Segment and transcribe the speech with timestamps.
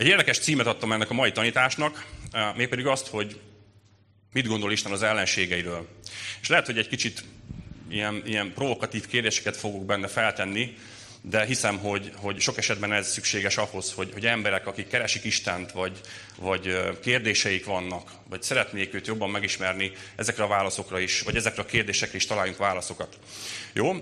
[0.00, 2.06] Egy érdekes címet adtam ennek a mai tanításnak,
[2.56, 3.40] mégpedig azt, hogy
[4.32, 5.88] mit gondol Isten az ellenségeiről.
[6.40, 7.24] És lehet, hogy egy kicsit
[7.90, 10.76] ilyen, ilyen provokatív kérdéseket fogok benne feltenni,
[11.22, 15.72] de hiszem, hogy, hogy sok esetben ez szükséges ahhoz, hogy, hogy emberek, akik keresik Istent,
[15.72, 16.00] vagy,
[16.38, 21.66] vagy kérdéseik vannak, vagy szeretnék őt jobban megismerni, ezekre a válaszokra is, vagy ezekre a
[21.66, 23.18] kérdésekre is találjunk válaszokat.
[23.72, 23.96] Jó,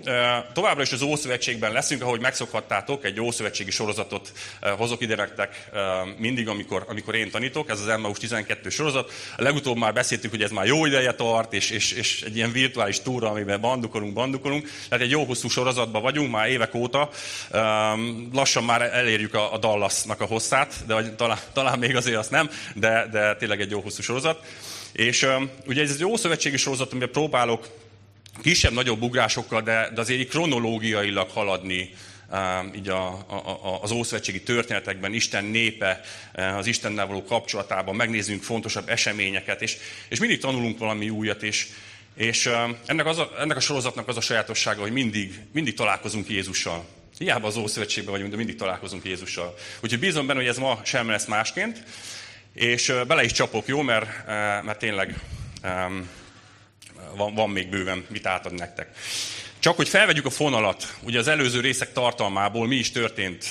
[0.53, 4.33] továbbra is az Ószövetségben leszünk, ahogy megszokhattátok, egy Ószövetségi sorozatot
[4.77, 5.71] hozok ide nektek
[6.17, 9.13] mindig, amikor, amikor én tanítok, ez az Emmaus 12 sorozat.
[9.37, 12.53] A legutóbb már beszéltük, hogy ez már jó ideje tart, és, és, és egy ilyen
[12.53, 14.71] virtuális túra, amiben bandukolunk, bandukolunk.
[14.89, 17.08] Tehát egy jó hosszú sorozatban vagyunk már évek óta.
[18.33, 23.09] Lassan már elérjük a, Dallasnak a hosszát, de talán, talán még azért azt nem, de,
[23.11, 24.45] de tényleg egy jó hosszú sorozat.
[24.93, 25.27] És
[25.67, 27.69] ugye ez egy jó szövetségi sorozat, amiben próbálok
[28.43, 31.91] kisebb-nagyobb ugrásokkal, de, de azért így kronológiailag haladni
[32.75, 36.01] így a, a, az ószövetségi történetekben, Isten népe,
[36.57, 39.77] az Istennel való kapcsolatában, megnézzünk fontosabb eseményeket, és,
[40.09, 41.67] és mindig tanulunk valami újat, és,
[42.15, 42.51] és
[42.87, 46.85] ennek, az a, ennek a sorozatnak az a sajátossága, hogy mindig, mindig találkozunk Jézussal.
[47.19, 49.55] Hiába az Ószövetségben vagyunk, de mindig találkozunk Jézussal.
[49.81, 51.83] Úgyhogy bízom benne, hogy ez ma sem lesz másként,
[52.55, 54.27] és bele is csapok, jó, mert,
[54.65, 55.21] mert tényleg
[57.17, 58.97] van, van még bőven mit átadni nektek.
[59.59, 63.47] Csak hogy felvegyük a fonalat, ugye az előző részek tartalmából mi is történt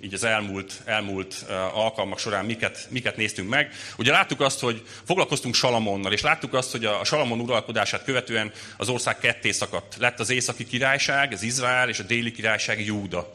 [0.00, 3.72] így az elmúlt, elmúlt alkalmak során miket, miket néztünk meg.
[3.96, 8.88] Ugye láttuk azt, hogy foglalkoztunk Salamonnal, és láttuk azt, hogy a Salamon uralkodását követően az
[8.88, 9.96] ország ketté szakadt.
[9.98, 13.32] Lett az északi királyság, az Izrael, és a déli királyság Júda.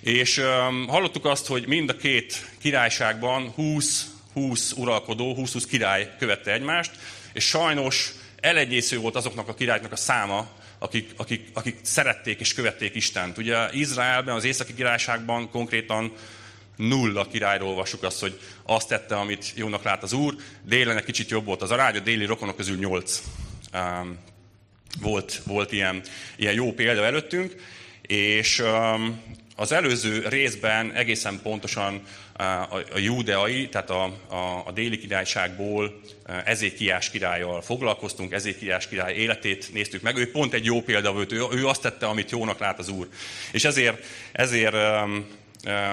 [0.00, 6.52] És um, hallottuk azt, hogy mind a két királyságban 20, 20 uralkodó, 20-20 király követte
[6.52, 6.90] egymást,
[7.32, 10.48] és sajnos elegyésző volt azoknak a királyoknak a száma,
[10.84, 13.38] akik, akik, akik szerették és követték Istent.
[13.38, 16.12] Ugye Izraelben, az északi királyságban konkrétan
[16.76, 20.34] nulla királyról olvassuk azt, hogy azt tette, amit jónak lát az úr.
[20.62, 23.22] Délen egy kicsit jobb volt az arány, a déli rokonok közül nyolc
[23.74, 24.18] um,
[25.00, 26.02] volt, volt ilyen,
[26.36, 27.54] ilyen jó példa előttünk,
[28.02, 29.20] és um,
[29.56, 32.02] az előző részben egészen pontosan
[32.36, 36.00] a, a júdeai, tehát a, a, a déli királyságból
[36.44, 40.16] Ezékiás királyjal foglalkoztunk, Ezékiás király életét néztük meg.
[40.16, 43.08] Ő pont egy jó példa volt, ő, ő azt tette, amit jónak lát az Úr.
[43.52, 45.26] És ezért, ezért um,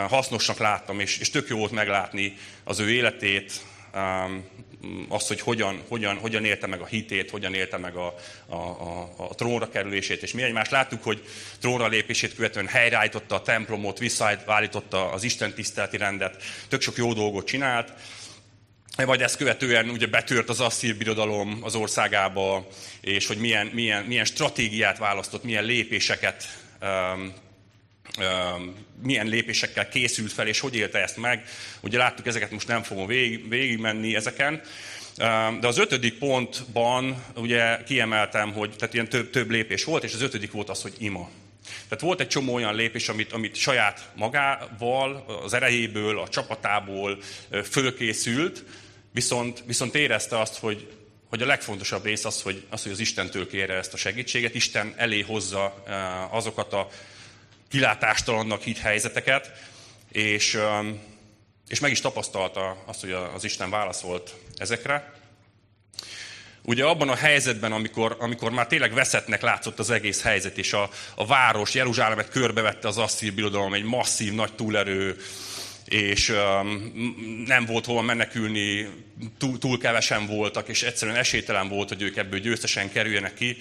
[0.08, 3.62] hasznosnak láttam, és, és tök jó volt meglátni az ő életét,
[3.96, 4.44] um,
[5.08, 8.16] azt, hogy hogyan, hogyan, hogyan élte meg a hitét, hogyan élte meg a,
[8.46, 11.24] a, a, a trónra kerülését, és mi egymást láttuk, hogy
[11.60, 17.46] trónra lépését követően helyreállította a templomot, visszaállította az Isten tiszteleti rendet, tök sok jó dolgot
[17.46, 17.94] csinált,
[19.06, 22.68] majd ezt követően ugye betört az asszír birodalom az országába,
[23.02, 27.34] és hogy milyen, milyen, milyen stratégiát választott, milyen lépéseket um,
[29.02, 31.44] milyen lépésekkel készült fel, és hogy élte ezt meg.
[31.82, 34.62] Ugye láttuk, ezeket most nem fogom végig, végigmenni ezeken.
[35.60, 40.22] De az ötödik pontban ugye kiemeltem, hogy tehát ilyen több, több lépés volt, és az
[40.22, 41.30] ötödik volt az, hogy ima.
[41.64, 47.18] Tehát volt egy csomó olyan lépés, amit, amit saját magával, az erejéből, a csapatából
[47.70, 48.64] fölkészült,
[49.12, 50.88] viszont, viszont érezte azt, hogy,
[51.30, 54.94] hogy a legfontosabb rész az, hogy az, hogy az Istentől kérje ezt a segítséget, Isten
[54.98, 55.84] elé hozza
[56.32, 56.90] azokat a
[57.72, 59.52] kilátástalannak hit helyzeteket,
[60.12, 60.58] és,
[61.68, 65.14] és meg is tapasztalta azt, hogy az Isten válaszolt ezekre.
[66.64, 70.90] Ugye abban a helyzetben, amikor, amikor már tényleg veszettnek látszott az egész helyzet, és a,
[71.16, 75.18] a város, Jeruzsálemet körbevette az asszír birodalom, egy masszív, nagy túlerő,
[75.86, 76.92] és um,
[77.48, 78.90] nem volt hova menekülni,
[79.38, 83.58] túl, túl kevesen voltak, és egyszerűen esélytelen volt, hogy ők ebből győztesen kerüljenek ki,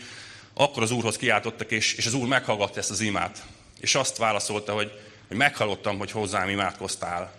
[0.54, 3.42] akkor az Úrhoz kiáltottak, és, és az Úr meghallgatta ezt az imát.
[3.80, 4.92] És azt válaszolta, hogy,
[5.28, 7.32] hogy meghallottam, hogy hozzám imádkoztál,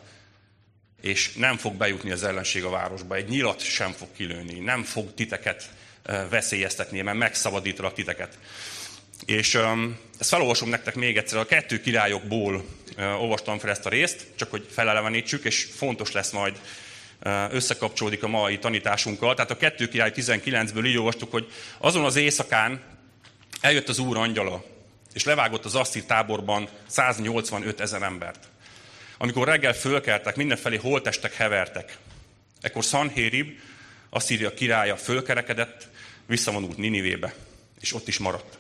[1.02, 5.14] és nem fog bejutni az ellenség a városba, egy nyilat sem fog kilőni, nem fog
[5.14, 5.70] titeket
[6.30, 8.38] veszélyeztetni, mert megszabadítalak titeket.
[9.26, 12.66] És um, ezt felolvasom nektek még egyszer, a kettő királyokból
[12.98, 16.60] olvastam fel ezt a részt, csak hogy felelevenítsük, és fontos lesz majd
[17.50, 19.36] összekapcsolódik a mai tanításunkkal.
[19.36, 22.82] Tehát a kettő király 19-ből így olvastuk, hogy azon az éjszakán
[23.62, 24.66] eljött az Úr angyala,
[25.14, 28.48] és levágott az asszír táborban 185 ezer embert.
[29.18, 31.98] Amikor reggel fölkeltek, mindenfelé holtestek hevertek.
[32.62, 33.60] Ekkor Sanhérib,
[34.10, 35.88] Asszíria királya fölkerekedett,
[36.26, 37.34] visszavonult Ninivébe,
[37.80, 38.58] és ott is maradt.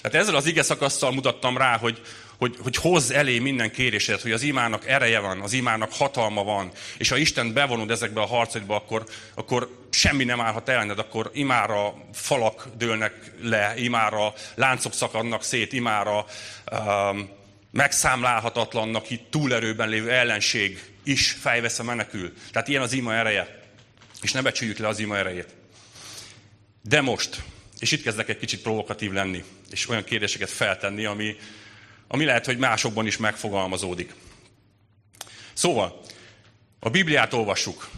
[0.00, 0.62] Tehát ezzel az ige
[1.10, 2.00] mutattam rá, hogy,
[2.38, 6.70] hogy, hogy hozz elé minden kérésedet, hogy az imának ereje van, az imának hatalma van,
[6.98, 9.04] és ha Isten bevonod ezekbe a harcokba, akkor,
[9.34, 16.24] akkor semmi nem állhat ellened, akkor imára falak dőlnek le, imára láncok szakadnak szét, imára
[16.72, 17.28] um,
[17.70, 22.32] megszámlálhatatlannak itt túlerőben lévő ellenség is fejvesz a menekül.
[22.52, 23.64] Tehát ilyen az ima ereje.
[24.22, 25.54] És ne becsüljük le az ima erejét.
[26.82, 27.42] De most,
[27.78, 31.36] és itt kezdek egy kicsit provokatív lenni, és olyan kérdéseket feltenni, ami,
[32.08, 34.14] ami lehet, hogy másokban is megfogalmazódik.
[35.52, 36.00] Szóval,
[36.80, 37.88] a Bibliát olvassuk.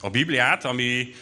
[0.00, 1.14] A Bibliát, ami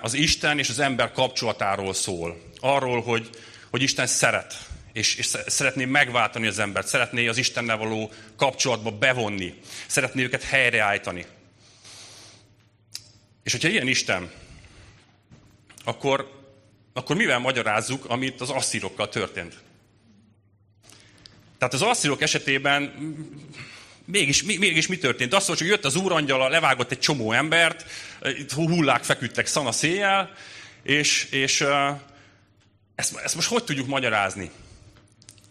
[0.00, 2.42] az Isten és az ember kapcsolatáról szól.
[2.60, 3.30] Arról, hogy,
[3.70, 4.54] hogy Isten szeret,
[4.92, 9.54] és, és szeretné megváltani az embert, szeretné az Istennel való kapcsolatba bevonni,
[9.86, 11.26] szeretné őket helyreállítani.
[13.42, 14.30] És hogyha ilyen Isten,
[15.84, 16.30] akkor,
[16.92, 19.56] akkor mivel magyarázzuk, amit az asszírokkal történt?
[21.58, 22.82] Tehát az asszírok esetében
[24.04, 25.34] mégis, mégis mi történt?
[25.34, 27.84] Azt mondja, hogy jött az úrangyala, levágott egy csomó embert,
[28.54, 30.32] hullák feküdtek szana széjjel,
[30.82, 31.64] és, és
[32.94, 34.50] ezt, ezt most hogy tudjuk magyarázni?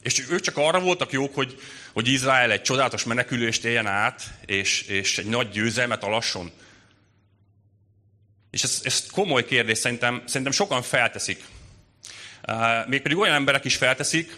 [0.02, 1.60] És ők csak arra voltak jók, hogy,
[1.94, 6.52] hogy Izrael egy csodálatos menekülést éljen át, és, és egy nagy győzelmet alasson.
[8.52, 11.44] És ez, ez komoly kérdés, szerintem, szerintem sokan felteszik.
[12.88, 14.38] Mégpedig olyan emberek is felteszik,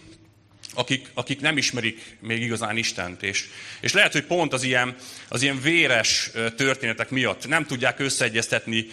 [0.80, 3.24] akik, akik nem ismerik még igazán Istent.
[3.24, 3.48] És,
[3.82, 4.96] és lehet, hogy pont az ilyen,
[5.28, 8.88] az ilyen véres történetek miatt nem tudják összeegyeztetni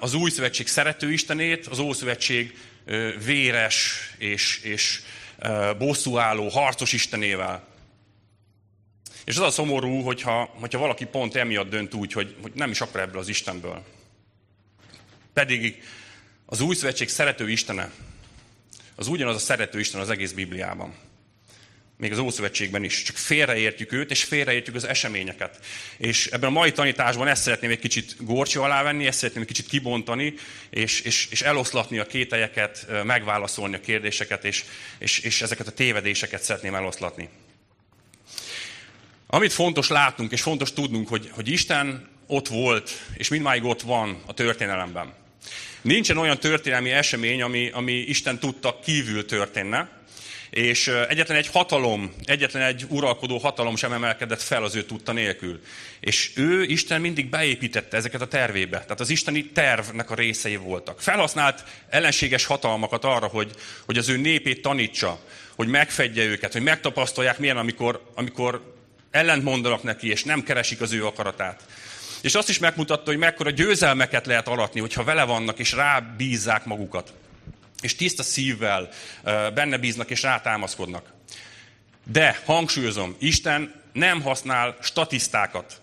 [0.00, 2.58] az új szövetség szerető Istenét, az Ószövetség
[3.24, 5.00] véres és, és
[5.78, 7.68] bosszúálló, harcos Istenével.
[9.24, 12.80] És az a szomorú, hogyha, hogyha valaki pont emiatt dönt úgy, hogy, hogy nem is
[12.80, 13.84] akar ebből az Istenből.
[15.32, 15.82] Pedig
[16.46, 17.90] az új szövetség szerető Istene,
[19.00, 20.94] az ugyanaz a szerető Isten az egész Bibliában.
[21.96, 23.02] Még az Ószövetségben is.
[23.02, 25.58] Csak félreértjük őt, és félreértjük az eseményeket.
[25.96, 29.48] És ebben a mai tanításban ezt szeretném egy kicsit górcső alá venni, ezt szeretném egy
[29.48, 30.34] kicsit kibontani,
[30.70, 34.64] és, és, és eloszlatni a kételyeket, megválaszolni a kérdéseket, és,
[34.98, 37.28] és, és ezeket a tévedéseket szeretném eloszlatni.
[39.26, 44.22] Amit fontos látnunk, és fontos tudnunk, hogy, hogy Isten ott volt, és mindmáig ott van
[44.26, 45.12] a történelemben.
[45.80, 50.00] Nincsen olyan történelmi esemény, ami, ami Isten tudta kívül történne,
[50.50, 55.60] és egyetlen egy hatalom, egyetlen egy uralkodó hatalom sem emelkedett fel az ő tudta nélkül.
[56.00, 58.80] És ő, Isten mindig beépítette ezeket a tervébe.
[58.80, 61.00] Tehát az isteni tervnek a részei voltak.
[61.00, 63.50] Felhasznált ellenséges hatalmakat arra, hogy,
[63.84, 65.20] hogy az ő népét tanítsa,
[65.54, 68.74] hogy megfedje őket, hogy megtapasztalják milyen, amikor, amikor
[69.10, 71.62] ellent mondanak neki, és nem keresik az ő akaratát.
[72.22, 77.12] És azt is megmutatta, hogy mekkora győzelmeket lehet aratni, hogyha vele vannak, és rábízzák magukat.
[77.80, 78.88] És tiszta szívvel
[79.54, 81.12] benne bíznak, és rátámaszkodnak.
[82.12, 85.80] De, hangsúlyozom, Isten nem használ statisztákat,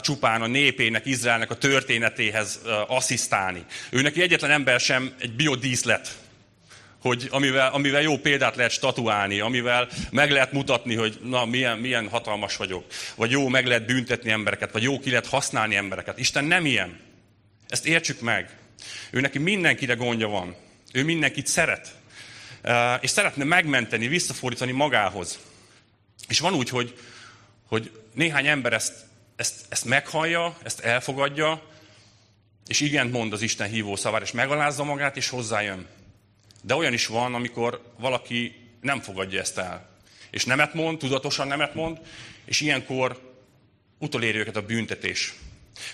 [0.00, 3.64] csupán a népének, Izraelnek a történetéhez asszisztálni.
[3.90, 6.18] Ő neki egyetlen ember sem egy biodíszlet,
[7.00, 12.08] hogy amivel, amivel jó példát lehet statuálni, amivel meg lehet mutatni, hogy na, milyen, milyen
[12.08, 16.18] hatalmas vagyok, vagy jó, meg lehet büntetni embereket, vagy jó, ki lehet használni embereket.
[16.18, 17.00] Isten nem ilyen.
[17.68, 18.56] Ezt értsük meg.
[19.10, 20.56] Ő neki mindenkire gondja van.
[20.92, 21.94] Ő mindenkit szeret.
[23.00, 25.38] És szeretne megmenteni, visszafordítani magához.
[26.28, 26.98] És van úgy, hogy,
[27.68, 28.92] hogy néhány ember ezt,
[29.36, 31.62] ezt, ezt meghallja, ezt elfogadja,
[32.66, 35.86] és igent mond az Isten hívó szavára, és megalázza magát, és hozzájön.
[36.62, 39.88] De olyan is van, amikor valaki nem fogadja ezt el.
[40.30, 41.98] És nemet mond, tudatosan nemet mond,
[42.44, 43.34] és ilyenkor
[43.98, 45.34] utoléri őket a büntetés.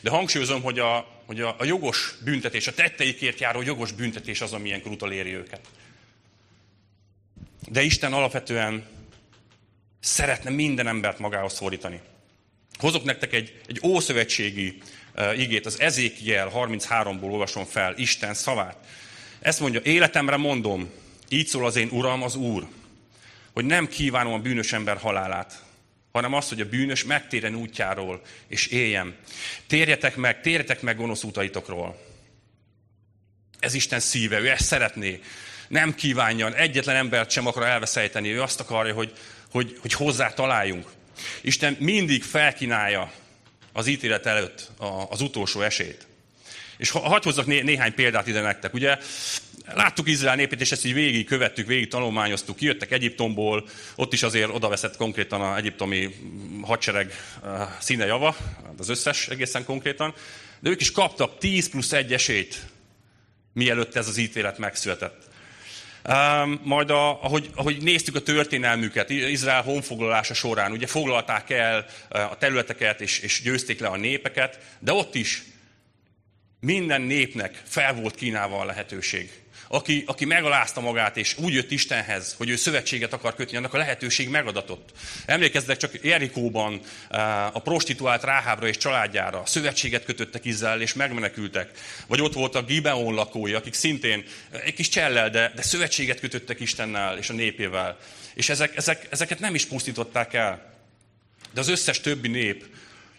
[0.01, 4.53] De hangsúlyozom, hogy a, hogy a, a jogos büntetés, a tetteikért járó jogos büntetés az,
[4.53, 5.61] ami ilyenkor utoléri őket.
[7.69, 8.87] De Isten alapvetően
[10.01, 12.01] szeretne minden embert magához szólítani.
[12.79, 14.79] Hozok nektek egy, egy ószövetségi
[15.17, 18.77] uh, igét, az Ezékiel 33-ból olvasom fel, Isten szavát.
[19.41, 20.91] Ezt mondja, életemre mondom,
[21.29, 22.67] így szól az én Uram, az Úr,
[23.53, 25.63] hogy nem kívánom a bűnös ember halálát,
[26.13, 29.17] hanem azt, hogy a bűnös megtérjen útjáról, és éljen.
[29.67, 32.05] Térjetek meg, térjetek meg gonosz utaitokról.
[33.59, 35.21] Ez Isten szíve, ő ezt szeretné.
[35.69, 39.13] Nem kívánja, egyetlen embert sem akar elveszejteni, ő azt akarja, hogy,
[39.51, 40.91] hogy, hogy hozzá találjunk.
[41.41, 43.13] Isten mindig felkínálja
[43.73, 44.71] az ítélet előtt
[45.09, 46.07] az utolsó esélyt.
[46.77, 48.75] És hadd hozzak né- néhány példát ide nektek.
[48.75, 48.99] Ugye
[49.75, 52.57] láttuk Izrael népét, és ezt így végig követtük, végig tanulmányoztuk.
[52.57, 56.15] Kijöttek Egyiptomból, ott is azért odaveszett konkrétan az egyiptomi
[56.63, 57.13] hadsereg
[57.45, 58.37] eh, színe java,
[58.79, 60.15] az összes egészen konkrétan.
[60.61, 62.67] De ők is kaptak 10 plusz egy esélyt,
[63.53, 65.25] mielőtt ez az ítélet megszületett.
[66.09, 72.31] Um, majd a, ahogy, ahogy néztük a történelmüket, Izrael honfoglalása során, ugye foglalták el eh,
[72.31, 75.43] a területeket, és, és győzték le a népeket, de ott is
[76.67, 79.31] minden népnek fel volt kínálva a lehetőség.
[79.69, 83.79] aki, aki megalázta magát, és úgy jött Istenhez, hogy ő szövetséget akar kötni, annak a
[83.79, 84.91] lehetőség megadatott.
[85.27, 86.81] Emlékezzetek csak Jerikóban
[87.11, 91.71] eh, a prostituált Ráhábra és családjára szövetséget kötöttek Izrael, és megmenekültek.
[92.07, 94.25] Vagy ott voltak Gibeon lakói, akik szintén
[94.65, 97.99] egy kis csellel, de, de szövetséget kötöttek Istennel és a népével.
[98.35, 100.75] És ezek, ezek, ezeket nem is pusztították el.
[101.53, 102.65] De az összes többi nép,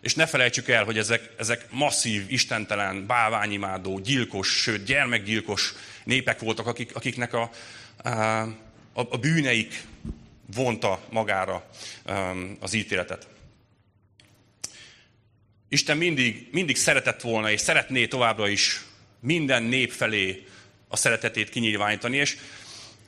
[0.01, 5.73] és ne felejtsük el, hogy ezek, ezek masszív, istentelen, báványimádó, gyilkos, sőt gyermekgyilkos
[6.03, 7.51] népek voltak, akik, akiknek a,
[8.93, 9.83] a, a bűneik
[10.53, 11.69] vonta magára
[12.59, 13.27] az ítéletet.
[15.69, 18.81] Isten mindig, mindig szeretett volna, és szeretné továbbra is
[19.19, 20.45] minden nép felé
[20.87, 22.17] a szeretetét kinyilvánítani.
[22.17, 22.37] És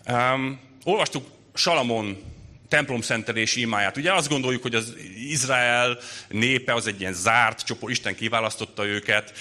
[0.07, 2.23] um, olvastuk Salamon
[2.69, 3.97] templomszentelési imáját.
[3.97, 4.95] Ugye azt gondoljuk, hogy az
[5.29, 5.97] Izrael
[6.27, 9.33] népe az egy ilyen zárt csoport, Isten kiválasztotta őket,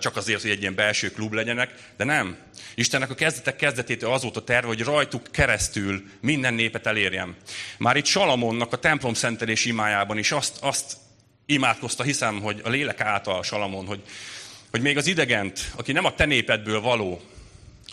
[0.00, 2.36] csak azért, hogy egy ilyen belső klub legyenek, de nem.
[2.74, 7.36] Istennek a kezdetek kezdetétől az volt a terve, hogy rajtuk keresztül minden népet elérjem.
[7.78, 10.96] Már itt Salamonnak a templomszentelési imájában is azt, azt
[11.46, 14.02] imádkozta, hiszem, hogy a lélek által Salamon, hogy,
[14.70, 17.22] hogy még az idegent, aki nem a te népedből való,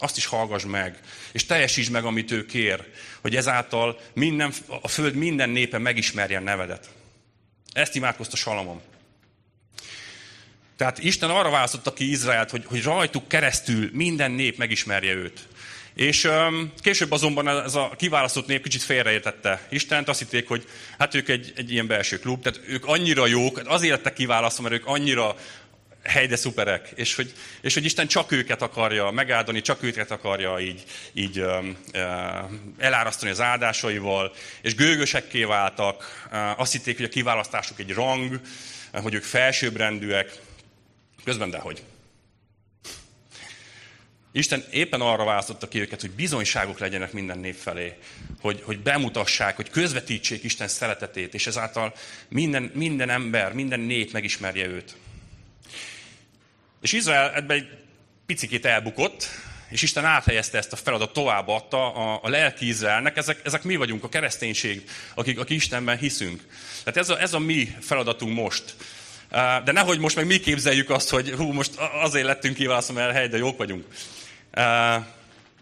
[0.01, 0.99] azt is hallgass meg,
[1.31, 2.83] és teljesítsd meg, amit ő kér,
[3.21, 6.89] hogy ezáltal minden, a föld minden népe megismerje a nevedet.
[7.73, 8.81] Ezt imádkozta Salamon.
[10.77, 15.47] Tehát Isten arra választotta ki Izraelt, hogy, hogy rajtuk keresztül minden nép megismerje őt.
[15.93, 20.67] És um, később azonban ez a kiválasztott nép kicsit félreértette Istent, azt hitték, hogy
[20.97, 24.75] hát ők egy, egy ilyen belső klub, tehát ők annyira jók, azért lettek kiválasztva, mert
[24.75, 25.35] ők annyira
[26.03, 30.83] helyde szuperek, és hogy, és hogy Isten csak őket akarja megáldani, csak őket akarja így,
[31.13, 31.45] így
[32.77, 36.27] elárasztani az áldásaival, és gőgösekké váltak,
[36.57, 38.39] azt hitték, hogy a kiválasztásuk egy rang,
[38.91, 40.39] hogy ők felsőbbrendűek,
[41.23, 41.83] közben dehogy.
[44.33, 47.97] Isten éppen arra választotta ki őket, hogy bizonyságok legyenek minden nép felé,
[48.41, 51.93] hogy, hogy bemutassák, hogy közvetítsék Isten szeretetét, és ezáltal
[52.27, 54.95] minden, minden ember, minden nép megismerje őt.
[56.81, 57.67] És Izrael ebben egy
[58.25, 59.29] picikét elbukott,
[59.69, 63.17] és Isten áthelyezte ezt a feladat, továbbadta a, a lelki Izraelnek.
[63.17, 66.41] Ezek, ezek mi vagyunk, a kereszténység, akik, akik Istenben hiszünk.
[66.83, 68.75] Tehát ez a, ez a mi feladatunk most.
[69.63, 71.71] De nehogy most meg mi képzeljük azt, hogy hú, most
[72.01, 73.85] azért lettünk kiválasztva, mert hely, de jók vagyunk.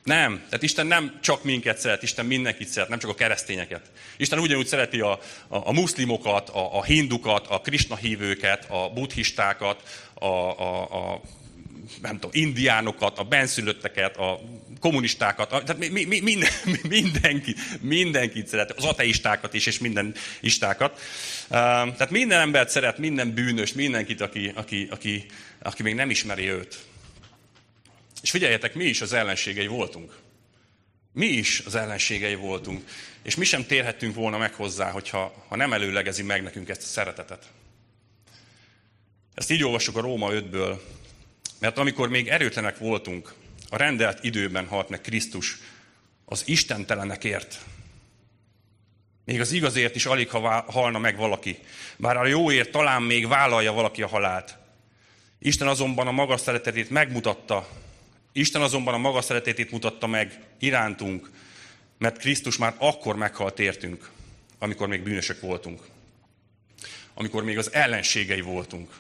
[0.04, 0.42] Nem.
[0.46, 3.82] Tehát Isten nem csak minket szeret, Isten mindenkit szeret, nem csak a keresztényeket.
[4.18, 9.84] Isten ugyanúgy szereti a, a, a muszlimokat, a, a hindukat, a krisna hívőket, a buddhistákat,
[10.14, 11.22] a, a, a
[12.02, 14.40] nem tudom, indiánokat, a benszülötteket, a
[14.80, 16.50] kommunistákat, a, tehát mi, mi, minden,
[16.90, 21.00] mindenki, mindenkit szeret, az ateistákat is, és minden istákat.
[21.42, 25.26] Uh, tehát minden embert szeret, minden bűnös, mindenkit, aki, aki, aki,
[25.62, 26.78] aki még nem ismeri őt.
[28.22, 30.18] És figyeljetek, mi is az ellenségei voltunk.
[31.14, 32.90] Mi is az ellenségei voltunk.
[33.22, 36.86] És mi sem térhettünk volna meg hozzá, hogyha, ha nem előlegezi meg nekünk ezt a
[36.86, 37.46] szeretetet.
[39.34, 40.80] Ezt így olvasok a Róma 5-ből,
[41.60, 43.34] mert amikor még erőtlenek voltunk,
[43.70, 45.58] a rendelt időben halt meg Krisztus
[46.26, 47.60] az istentelenekért.
[49.26, 51.60] Még az igazért is alig, ha halna meg valaki.
[51.98, 54.58] Bár a jóért talán még vállalja valaki a halált.
[55.40, 57.70] Isten azonban a magas szeretetét megmutatta,
[58.32, 61.30] Isten azonban a maga szeretetét mutatta meg irántunk,
[61.98, 64.10] mert Krisztus már akkor meghalt értünk,
[64.60, 65.82] amikor még bűnösök voltunk.
[67.14, 68.94] Amikor még az ellenségei voltunk.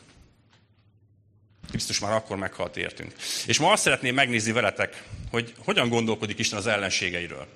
[1.69, 3.13] Krisztus már akkor meghalt értünk.
[3.45, 7.48] És ma azt szeretném megnézni veletek, hogy hogyan gondolkodik Isten az ellenségeiről.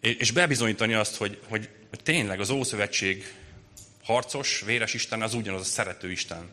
[0.00, 3.34] És bebizonyítani azt, hogy, hogy, hogy tényleg az Ószövetség
[4.02, 6.50] harcos, véres Isten az ugyanaz a szerető Isten,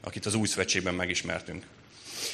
[0.00, 1.64] akit az Új Szövetségben megismertünk.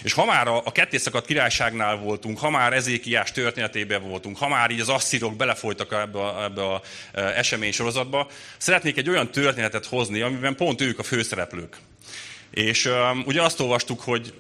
[0.03, 4.71] És ha már a, a kettészakadt királyságnál voltunk, ha már Ezékiás történetében voltunk, ha már
[4.71, 6.83] így az asszírok belefolytak ebbe a, ebbe a
[7.13, 11.77] e, esemény sorozatba, szeretnék egy olyan történetet hozni, amiben pont ők a főszereplők.
[12.51, 14.35] És um, ugye azt olvastuk, hogy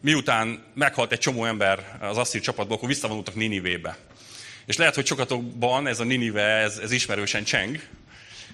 [0.00, 3.96] miután meghalt egy csomó ember az asszír csapatból, akkor visszavonultak Ninivébe.
[4.66, 7.80] És lehet, hogy sokatokban ez a Ninive, ez, ez ismerősen cseng,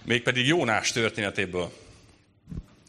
[0.04, 1.72] mégpedig Jónás történetéből.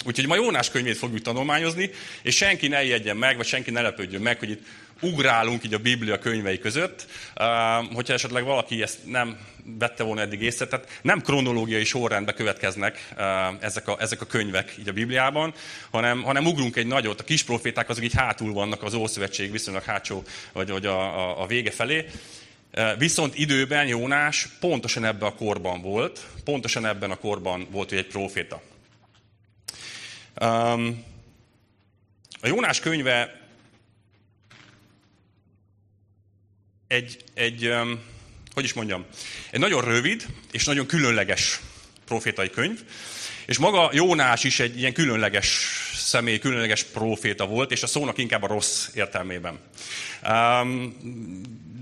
[0.06, 1.90] Úgyhogy ma Jónás könyvét fogjuk tanulmányozni,
[2.22, 4.66] és senki ne ijedjen meg, vagy senki ne lepődjön meg, hogy itt
[5.02, 7.08] ugrálunk így a Biblia könyvei között.
[7.94, 9.38] Hogyha esetleg valaki ezt nem
[9.80, 13.14] vette volna eddig észre, tehát nem kronológiai sorrendbe következnek
[13.60, 15.54] ezek, a, ezek a könyvek így a Bibliában,
[15.90, 17.20] hanem, hanem ugrunk egy nagyot.
[17.20, 21.42] A kis proféták azok így hátul vannak az Ószövetség viszonylag hátsó, vagy, vagy a, a,
[21.42, 22.06] a vége felé.
[22.98, 28.08] Viszont időben Jónás pontosan ebben a korban volt, pontosan ebben a korban volt hogy egy
[28.08, 28.62] proféta.
[30.36, 30.78] A
[32.48, 33.42] Jónás könyve
[36.88, 37.74] egy, egy
[38.54, 39.06] hogy is mondjam,
[39.52, 41.60] egy nagyon rövid és nagyon különleges
[42.06, 42.84] profétai könyv,
[43.46, 45.48] és maga Jónás is egy ilyen különleges
[45.94, 49.60] személy, különleges proféta volt, és a szónak inkább a rossz értelmében.
[50.30, 50.96] Um,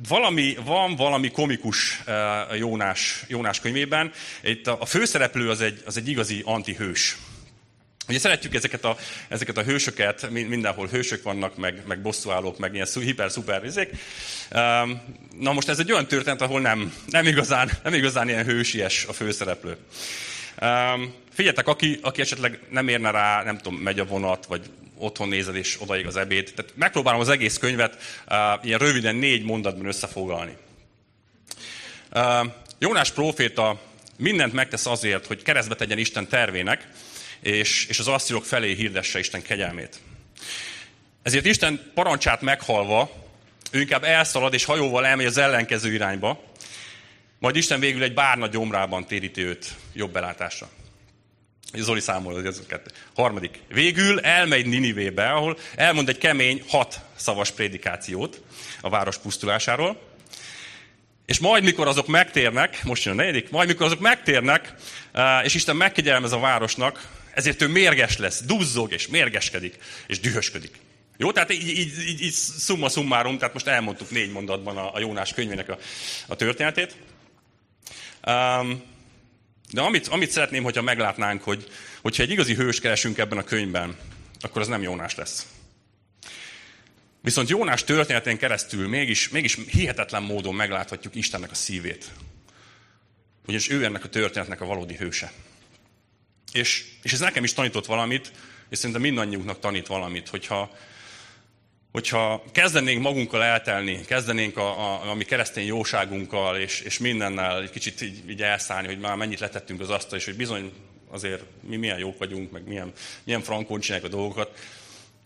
[0.08, 4.12] valami, van valami komikus uh, Jónás, Jónás könyvében.
[4.44, 7.18] Itt a, a főszereplő az egy, az egy igazi antihős.
[8.08, 12.88] Ugye szeretjük ezeket a, ezeket a hősöket, mindenhol hősök vannak, meg, meg bosszúállók, meg ilyen
[12.94, 13.90] hiper-szuper izék.
[15.40, 19.14] Na most ez egy olyan történet, ahol nem, nem, igazán, nem igazán ilyen hősies a
[19.14, 19.78] főszereplő.
[21.34, 25.56] Figyeljetek, aki, aki esetleg nem érne rá, nem tudom, megy a vonat, vagy otthon nézed,
[25.56, 26.52] és odaig az ebéd.
[26.56, 27.98] Tehát megpróbálom az egész könyvet
[28.64, 30.58] ilyen röviden négy mondatban összefoglalni.
[32.80, 33.82] Jónás próféta
[34.18, 36.88] mindent megtesz azért, hogy keresztbe tegyen Isten tervének,
[37.44, 40.00] és, és az asszírok felé hirdesse Isten kegyelmét.
[41.24, 43.12] Ezért Isten parancsát meghalva,
[43.72, 46.44] ő inkább elszalad és hajóval elmegy az ellenkező irányba,
[47.40, 50.70] majd Isten végül egy bárna gyomrában téríti őt jobb belátásra.
[51.74, 52.92] Zoli számol, ez a kettő.
[53.16, 53.60] Harmadik.
[53.68, 58.42] Végül elmegy Ninivébe, ahol elmond egy kemény, hat szavas prédikációt
[58.82, 60.02] a város pusztulásáról.
[61.26, 64.74] És majd, mikor azok megtérnek, most jön a negyedik, majd, mikor azok megtérnek,
[65.12, 70.80] eh, és Isten megkegyelmez a városnak, ezért ő mérges lesz, duzzog, és mérgeskedik, és dühösködik.
[71.18, 75.00] Jó, tehát így, így, így, így summa summarum, tehát most elmondtuk négy mondatban a, a
[75.00, 75.78] Jónás könyvének a,
[76.28, 76.96] a történetét.
[78.28, 78.84] Um,
[79.72, 81.68] de amit, amit szeretném, hogyha meglátnánk, hogy,
[82.02, 83.98] hogyha egy igazi hős keresünk ebben a könyvben,
[84.40, 85.48] akkor az nem Jónás lesz.
[87.22, 92.12] Viszont Jónás történetén keresztül mégis, mégis hihetetlen módon megláthatjuk Istennek a szívét.
[93.46, 95.32] Ugyanis ő ennek a történetnek a valódi hőse.
[96.54, 98.32] És, és ez nekem is tanított valamit,
[98.70, 100.72] és szerintem mindannyiunknak tanít valamit, hogyha,
[101.92, 107.70] hogyha kezdenénk magunkkal eltelni, kezdenénk a, a, a mi keresztény jóságunkkal, és, és mindennel egy
[107.70, 110.72] kicsit így, így elszállni, hogy már mennyit letettünk az asztal, és hogy bizony
[111.10, 112.92] azért mi milyen jók vagyunk, meg milyen,
[113.24, 114.60] milyen frankon csináljuk a dolgokat,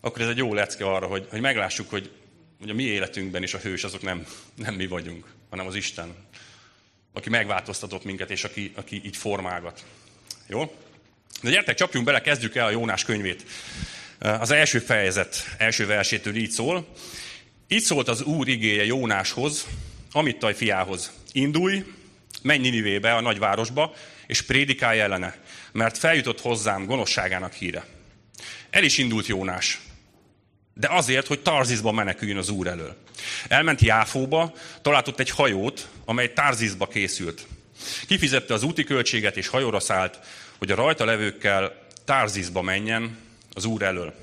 [0.00, 2.10] akkor ez egy jó lecke arra, hogy, hogy meglássuk, hogy,
[2.58, 6.14] hogy a mi életünkben is a hős azok nem, nem mi vagyunk, hanem az Isten,
[7.12, 9.84] aki megváltoztatott minket, és aki, aki így formálgat.
[10.46, 10.72] Jó?
[11.42, 13.44] De gyertek, csapjunk bele, kezdjük el a Jónás könyvét.
[14.18, 16.94] Az első fejezet első versétől így szól.
[17.68, 19.66] Így szólt az Úr igéje Jónáshoz,
[20.12, 21.12] Amittaj fiához.
[21.32, 21.84] Indulj,
[22.42, 23.94] menj Ninivébe, a nagyvárosba,
[24.26, 25.36] és prédikálj ellene,
[25.72, 27.84] mert feljutott hozzám gonoszságának híre.
[28.70, 29.80] El is indult Jónás,
[30.74, 32.96] de azért, hogy Tarzizba meneküljön az Úr elől.
[33.48, 37.46] Elment Jáfóba, talált ott egy hajót, amely Tarzizba készült.
[38.06, 40.18] Kifizette az úti költséget, és hajóra szállt,
[40.58, 43.18] hogy a rajta levőkkel Tarzizba menjen
[43.52, 44.14] az Úr elől.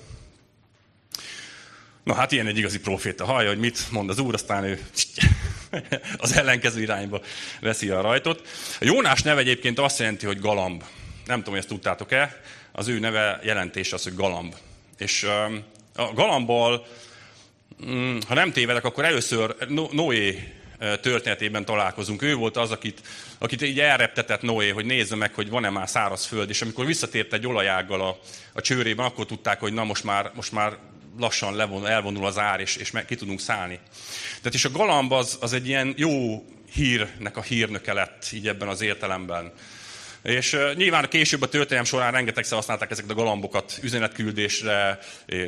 [2.03, 3.25] Na hát ilyen egy igazi proféta.
[3.25, 4.79] Hallja, hogy mit mond az Úr, aztán ő
[6.17, 7.21] az ellenkező irányba
[7.61, 8.47] veszi a rajtot.
[8.79, 10.83] A Jónás neve egyébként azt jelenti, hogy galamb.
[11.25, 12.41] Nem tudom, hogy ezt tudtátok-e.
[12.71, 14.55] Az ő neve jelentés az, hogy galamb.
[14.97, 15.23] És
[15.95, 16.85] a galambból,
[17.85, 19.55] mm, ha nem tévedek, akkor először
[19.91, 20.53] Noé
[21.01, 22.21] történetében találkozunk.
[22.21, 23.01] Ő volt az, akit,
[23.37, 27.33] akit így elreptetett Noé, hogy nézze meg, hogy van-e már száraz föld, és amikor visszatért
[27.33, 28.19] egy olajággal a,
[28.53, 30.77] a csőrében, akkor tudták, hogy na most már, most már
[31.17, 33.79] lassan levon, elvonul az ár, és, és meg, ki tudunk szállni.
[34.37, 38.67] Tehát és a galamb az, az egy ilyen jó hírnek a hírnöke lett, így ebben
[38.67, 39.51] az értelemben.
[40.23, 44.99] És nyilván később a történelem során rengetegszer használták ezeket a galambokat üzenetküldésre,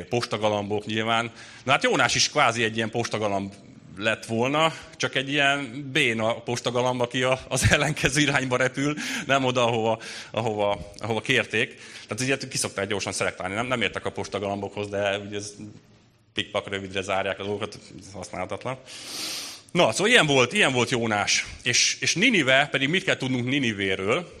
[0.08, 1.30] postagalambok nyilván.
[1.64, 3.52] Na hát Jónás is kvázi egy ilyen postagalamb
[3.98, 8.94] lett volna, csak egy ilyen béna postagalamb, aki az ellenkező irányba repül,
[9.26, 11.80] nem oda, ahova, ahova, ahova kérték.
[12.06, 15.52] Tehát ugye kiszokták gyorsan szelektálni, nem, nem értek a postagalambokhoz, de ugye ez
[16.34, 17.78] pikpak rövidre zárják a dolgokat,
[18.12, 18.78] használhatatlan.
[19.72, 21.46] Na, szóval ilyen volt, ilyen volt Jónás.
[21.62, 24.36] És, és Ninive, pedig mit kell tudnunk Ninivéről?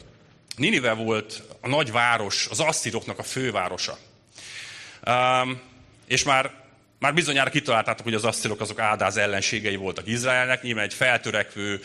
[0.56, 3.98] Ninive volt a nagy város, az asszíroknak a fővárosa.
[5.06, 5.60] Um,
[6.06, 6.67] és már
[6.98, 11.80] már bizonyára kitaláltátok, hogy az asszírok azok áldáz ellenségei voltak Izraelnek, nyilván egy feltörekvő,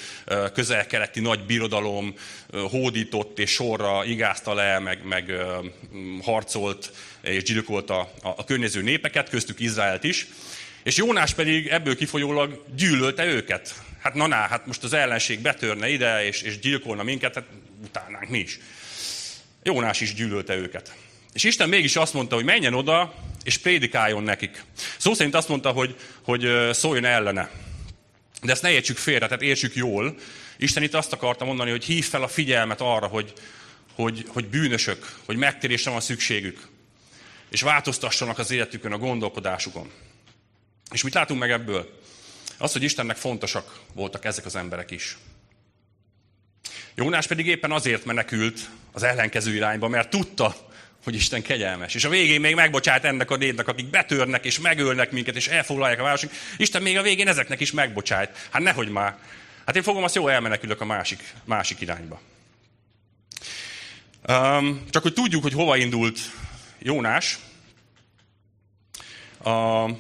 [0.54, 2.13] közel-keleti nagy birodalom
[2.52, 5.32] hódított és sorra igázta le, meg, meg
[6.21, 10.28] harcolt és gyilkolta a, a környező népeket, köztük Izraelt is.
[10.84, 13.73] És Jónás pedig ebből kifolyólag gyűlölte őket.
[14.02, 17.45] Hát na, na hát most az ellenség betörne ide, és, és gyilkolna minket, hát
[17.84, 18.60] utálnánk mi is.
[19.63, 20.93] Jónás is gyűlölte őket.
[21.34, 24.63] És Isten mégis azt mondta, hogy menjen oda, és prédikáljon nekik.
[24.97, 27.49] Szó szerint azt mondta, hogy, hogy szóljon ellene.
[28.41, 30.15] De ezt ne értsük félre, tehát értsük jól.
[30.58, 33.34] Isten itt azt akarta mondani, hogy hív fel a figyelmet arra, hogy,
[33.95, 36.67] hogy, hogy bűnösök, hogy megtérésre van szükségük.
[37.49, 39.91] És változtassanak az életükön, a gondolkodásukon.
[40.91, 42.01] És mit látunk meg ebből?
[42.58, 45.17] Az, hogy Istennek fontosak voltak ezek az emberek is.
[46.95, 50.71] Jónás pedig éppen azért menekült az ellenkező irányba, mert tudta,
[51.03, 51.95] hogy Isten kegyelmes.
[51.95, 55.99] És a végén még megbocsát ennek a népnek, akik betörnek és megölnek minket, és elfoglalják
[55.99, 56.29] a várost.
[56.57, 58.47] Isten még a végén ezeknek is megbocsájt.
[58.49, 59.17] Hát nehogy már.
[59.65, 62.21] Hát én fogom azt jó elmenekülök a másik, másik irányba.
[64.29, 66.19] Um, csak hogy tudjuk, hogy hova indult
[66.79, 67.39] Jónás.
[69.43, 69.91] Uh,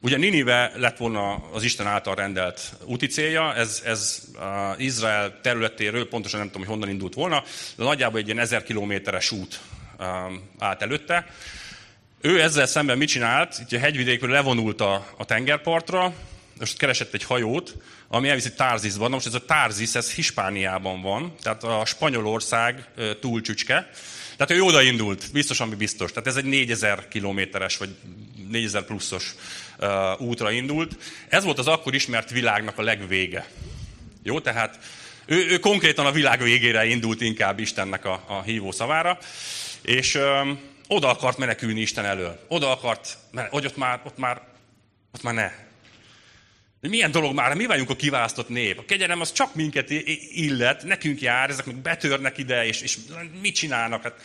[0.00, 6.08] ugye Ninive lett volna az Isten által rendelt úti célja, ez, ez uh, Izrael területéről,
[6.08, 7.42] pontosan nem tudom, hogy honnan indult volna,
[7.76, 9.60] de nagyjából egy ilyen ezer kilométeres út
[10.58, 11.26] állt előtte.
[12.20, 13.58] Ő ezzel szemben mit csinált?
[13.60, 16.14] Itt a hegyvidékről levonult a, a tengerpartra,
[16.58, 17.76] most keresett egy hajót,
[18.08, 19.08] ami elviszi Tárzizba.
[19.08, 22.88] Na most ez a Tárzis, ez Hispániában van, tehát a Spanyolország
[23.20, 23.90] túlcsücske.
[24.36, 26.12] Tehát ő oda indult, biztos, ami biztos.
[26.12, 27.96] Tehát ez egy 4000 kilométeres, vagy
[28.50, 29.34] 4000 pluszos
[30.18, 30.96] útra indult.
[31.28, 33.48] Ez volt az akkor ismert világnak a legvége.
[34.22, 34.78] Jó, tehát
[35.26, 39.18] ő, ő konkrétan a világ végére indult inkább Istennek a, a hívó szavára,
[39.82, 42.44] és um, oda akart menekülni Isten elől.
[42.48, 43.18] Oda akart,
[43.50, 44.42] hogy ott már, ott már,
[45.12, 45.52] ott már ne,
[46.80, 48.78] hogy milyen dolog már, mi vagyunk a kiválasztott nép.
[48.78, 49.90] A kegyelem az csak minket
[50.30, 52.98] illet, nekünk jár, ezek meg betörnek ide, és, és
[53.40, 54.02] mit csinálnak?
[54.02, 54.20] Hát,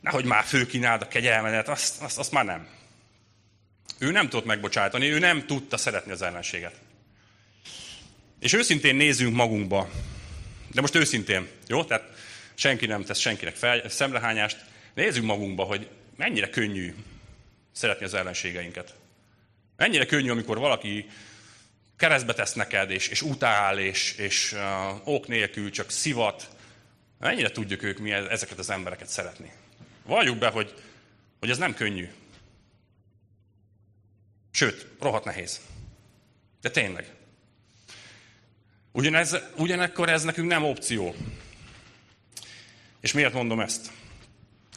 [0.00, 2.66] nehogy már főkínáld a kegyelmenet, azt, azt, azt már nem.
[3.98, 6.74] Ő nem tudott megbocsátani, ő nem tudta szeretni az ellenséget.
[8.40, 9.90] És őszintén nézzünk magunkba.
[10.72, 11.84] De most őszintén, jó?
[11.84, 12.04] Tehát
[12.60, 14.64] senki nem tesz senkinek fel, szemrehányást.
[14.94, 16.94] Nézzünk magunkba, hogy mennyire könnyű
[17.72, 18.94] szeretni az ellenségeinket.
[19.76, 21.08] Mennyire könnyű, amikor valaki
[21.96, 26.48] keresztbe tesz neked, és, és utál, és, és uh, ok nélkül csak szivat.
[27.18, 29.52] Mennyire tudjuk ők mi ezeket az embereket szeretni?
[30.02, 30.74] Valljuk be, hogy,
[31.38, 32.08] hogy ez nem könnyű.
[34.50, 35.60] Sőt, rohadt nehéz.
[36.60, 37.14] De tényleg.
[38.92, 41.14] Ugyanez, ugyanekkor ez nekünk nem opció.
[43.00, 43.90] És miért mondom ezt?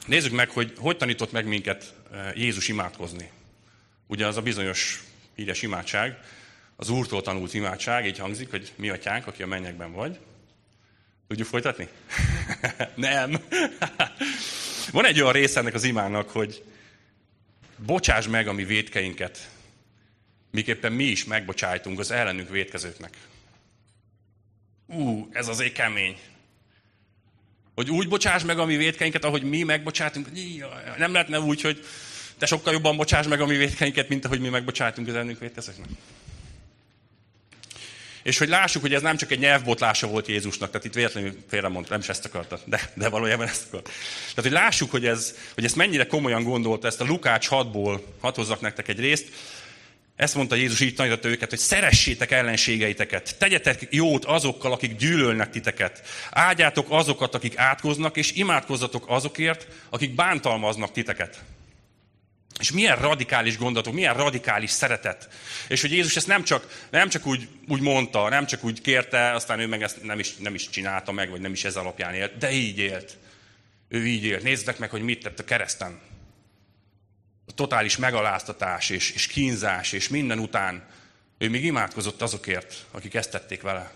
[0.05, 1.93] Nézzük meg, hogy hogy tanított meg minket
[2.35, 3.29] Jézus imádkozni.
[4.07, 5.03] Ugye az a bizonyos
[5.35, 6.17] híres imádság,
[6.75, 10.19] az Úrtól tanult imádság, így hangzik, hogy mi atyánk, aki a mennyekben vagy.
[11.27, 11.87] Tudjuk folytatni?
[12.95, 13.31] Nem.
[14.91, 16.63] Van egy olyan része ennek az imának, hogy
[17.77, 19.49] bocsáss meg a mi védkeinket,
[20.51, 23.17] miképpen mi is megbocsájtunk az ellenünk védkezőknek.
[24.85, 26.19] Ú, ez azért kemény.
[27.75, 30.27] Hogy úgy bocsáss meg a mi védkeinket, ahogy mi megbocsátunk.
[30.97, 31.85] Nem lehetne úgy, hogy
[32.37, 35.87] te sokkal jobban bocsáss meg a mi védkeinket, mint ahogy mi megbocsájtunk az ellenünk védkezőknek.
[38.23, 41.91] És hogy lássuk, hogy ez nem csak egy nyelvbotlása volt Jézusnak, tehát itt véletlenül félremondta,
[41.91, 43.83] nem is ezt akarta, de, de valójában ezt akart.
[43.83, 48.35] Tehát, hogy lássuk, hogy, ez, hogy ezt mennyire komolyan gondolta, ezt a Lukács 6-ból, hadd
[48.35, 49.29] hozzak nektek egy részt,
[50.15, 56.01] ezt mondta Jézus, így tanította őket, hogy szeressétek ellenségeiteket, tegyetek jót azokkal, akik gyűlölnek titeket,
[56.31, 61.43] áldjátok azokat, akik átkoznak, és imádkozzatok azokért, akik bántalmaznak titeket.
[62.59, 65.29] És milyen radikális gondolatok, milyen radikális szeretet.
[65.67, 69.31] És hogy Jézus ezt nem csak, nem csak úgy, úgy mondta, nem csak úgy kérte,
[69.31, 72.13] aztán ő meg ezt nem is, nem is csinálta meg, vagy nem is ez alapján
[72.13, 73.17] élt, de így élt.
[73.89, 74.43] Ő így élt.
[74.43, 75.99] Nézzétek meg, hogy mit tett a kereszten.
[77.55, 80.87] Totális megaláztatás és, és kínzás és minden után
[81.37, 83.91] ő még imádkozott azokért, akik ezt tették vele.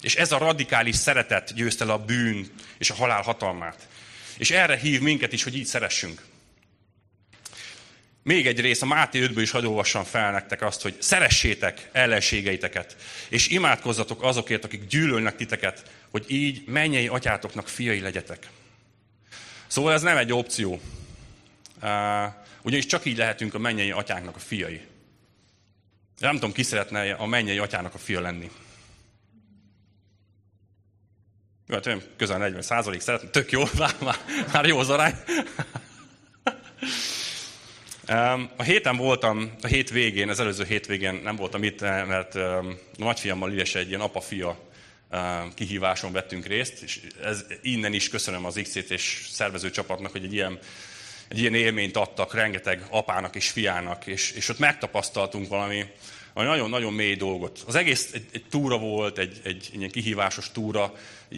[0.00, 3.88] És ez a radikális szeretet győzte le a bűn és a halál hatalmát.
[4.38, 6.22] És erre hív minket is, hogy így szeressünk.
[8.22, 12.96] Még egy rész, a Máté 5 is hadd olvassam fel nektek azt, hogy szeressétek ellenségeiteket,
[13.28, 18.46] és imádkozzatok azokért, akik gyűlölnek titeket, hogy így mennyei atyátoknak fiai legyetek.
[19.72, 20.80] Szóval ez nem egy opció.
[22.62, 24.80] Ugyanis csak így lehetünk a mennyei atyánknak a fiai.
[26.18, 28.50] De nem tudom, ki szeretne a mennyei atyának a fia lenni.
[31.68, 34.18] Hát olyan közel 40 százalék szeretne, tök jó, már,
[34.52, 35.14] már, jó az arány.
[38.56, 42.64] A héten voltam, a hét végén, az előző végén nem voltam itt, mert a
[42.96, 44.71] nagyfiammal ügyes egy ilyen apa-fia
[45.54, 50.32] kihíváson vettünk részt, és ez, innen is köszönöm az XC és szervező csapatnak, hogy egy
[50.32, 50.58] ilyen,
[51.28, 55.86] egy ilyen élményt adtak rengeteg apának és fiának, és, és ott megtapasztaltunk valami,
[56.32, 57.64] valami nagyon-nagyon mély dolgot.
[57.66, 60.94] Az egész egy, egy túra volt, egy, egy, egy ilyen kihívásos túra,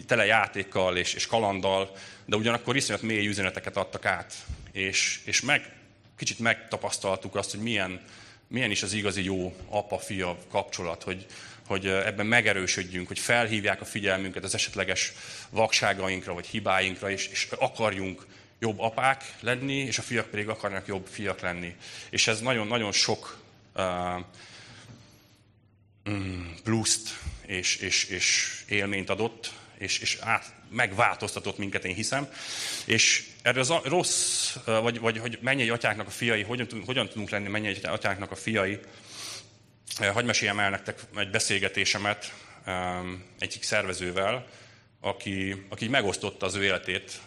[0.07, 4.33] tele játékkal és, és kalanddal, de ugyanakkor iszonyat mély üzeneteket adtak át.
[4.71, 5.73] És, és meg,
[6.17, 8.01] kicsit megtapasztaltuk azt, hogy milyen,
[8.47, 11.25] milyen is az igazi jó apa-fia kapcsolat, hogy,
[11.67, 15.13] hogy ebben megerősödjünk, hogy felhívják a figyelmünket az esetleges
[15.49, 18.25] vakságainkra vagy hibáinkra, és, és akarjunk
[18.59, 21.75] jobb apák lenni, és a fiak pedig akarnak jobb fiak lenni.
[22.09, 23.37] És ez nagyon-nagyon sok
[23.75, 24.19] uh,
[26.63, 27.09] pluszt
[27.45, 32.27] és, és, és élményt adott, és, és át, megváltoztatott minket, én hiszem.
[32.85, 37.29] És erre az a rossz, vagy, vagy hogy mennyei atyáknak a fiai, hogyan, hogyan tudunk
[37.29, 38.79] lenni mennyei atyáknak a fiai,
[40.13, 42.33] Hagy meséljem el nektek egy beszélgetésemet
[43.39, 44.47] egyik szervezővel,
[44.99, 47.19] aki, aki megosztotta az ő életét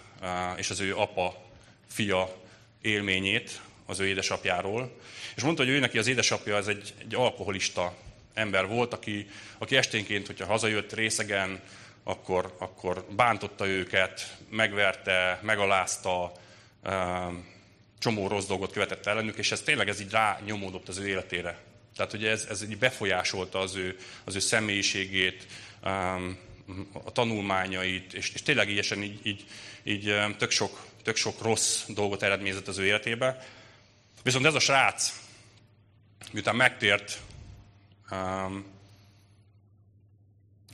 [0.57, 1.51] és az ő apa,
[1.89, 2.37] fia
[2.81, 4.97] élményét az ő édesapjáról.
[5.37, 7.95] És mondta, hogy ő neki az édesapja az egy, egy alkoholista
[8.35, 11.61] ember volt, aki, aki esténként, hogyha hazajött részegen,
[12.03, 16.33] akkor, akkor bántotta őket, megverte, megalázta,
[17.99, 21.59] csomó rossz dolgot követett ellenük, és ez tényleg ez így rá nyomódott az ő életére.
[21.99, 25.47] Tehát ugye ez, ez befolyásolta az ő, az ő személyiségét,
[26.93, 29.45] a tanulmányait, és, és tényleg ilyesen így, így,
[29.83, 33.47] így tök, sok, tök sok rossz dolgot eredményezett az ő életébe.
[34.23, 35.21] Viszont ez a srác,
[36.33, 37.19] miután megtért,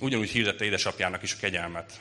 [0.00, 2.00] ugyanúgy hirdette édesapjának is a kegyelmet.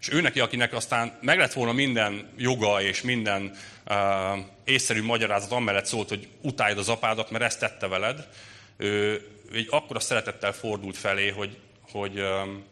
[0.00, 3.56] És ő neki, akinek aztán meg lett volna minden joga és minden
[3.86, 8.28] uh, észszerű magyarázat amellett szólt, hogy utáld az apádat, mert ezt tette veled,
[8.76, 11.56] ő egy akkora szeretettel fordult felé, hogy,
[11.90, 12.64] hogy, um,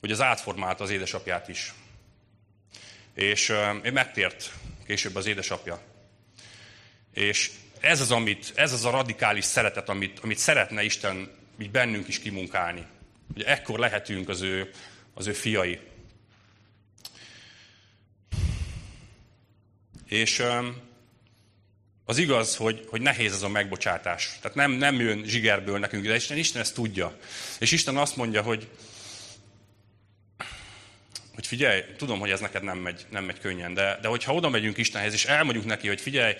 [0.00, 1.72] hogy az átformálta az édesapját is.
[3.14, 4.52] És um, megtért
[4.86, 5.80] később az édesapja.
[7.14, 12.08] És ez az, amit, ez az a radikális szeretet, amit, amit szeretne Isten így bennünk
[12.08, 12.86] is kimunkálni.
[13.32, 14.70] Hogy ekkor lehetünk az ő,
[15.14, 15.78] az ő fiai.
[20.08, 20.42] És
[22.04, 24.38] az igaz, hogy, hogy nehéz ez a megbocsátás.
[24.40, 27.16] Tehát nem, nem jön zsigerből nekünk, de Isten, Isten ezt tudja.
[27.58, 28.68] És Isten azt mondja, hogy,
[31.34, 34.48] hogy figyelj, tudom, hogy ez neked nem megy, nem megy könnyen, de, de hogyha oda
[34.48, 36.34] megyünk Istenhez, és elmondjuk neki, hogy figyelj,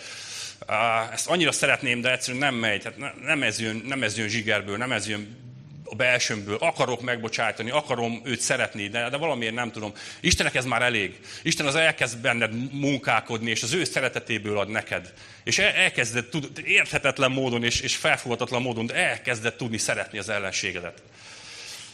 [1.12, 4.76] ezt annyira szeretném, de egyszerűen nem megy, tehát nem ez jön, nem ez jön zsigerből,
[4.76, 5.47] nem ez jön
[5.90, 9.92] a belsőmből, akarok megbocsátani, akarom őt szeretni, de, de valamiért nem tudom.
[10.20, 11.18] Istennek ez már elég.
[11.42, 15.12] Isten az elkezd benned munkálkodni, és az ő szeretetéből ad neked.
[15.44, 20.28] És el, elkezded tud, érthetetlen módon és, és felfogadatlan módon, de elkezded tudni szeretni az
[20.28, 21.02] ellenségedet.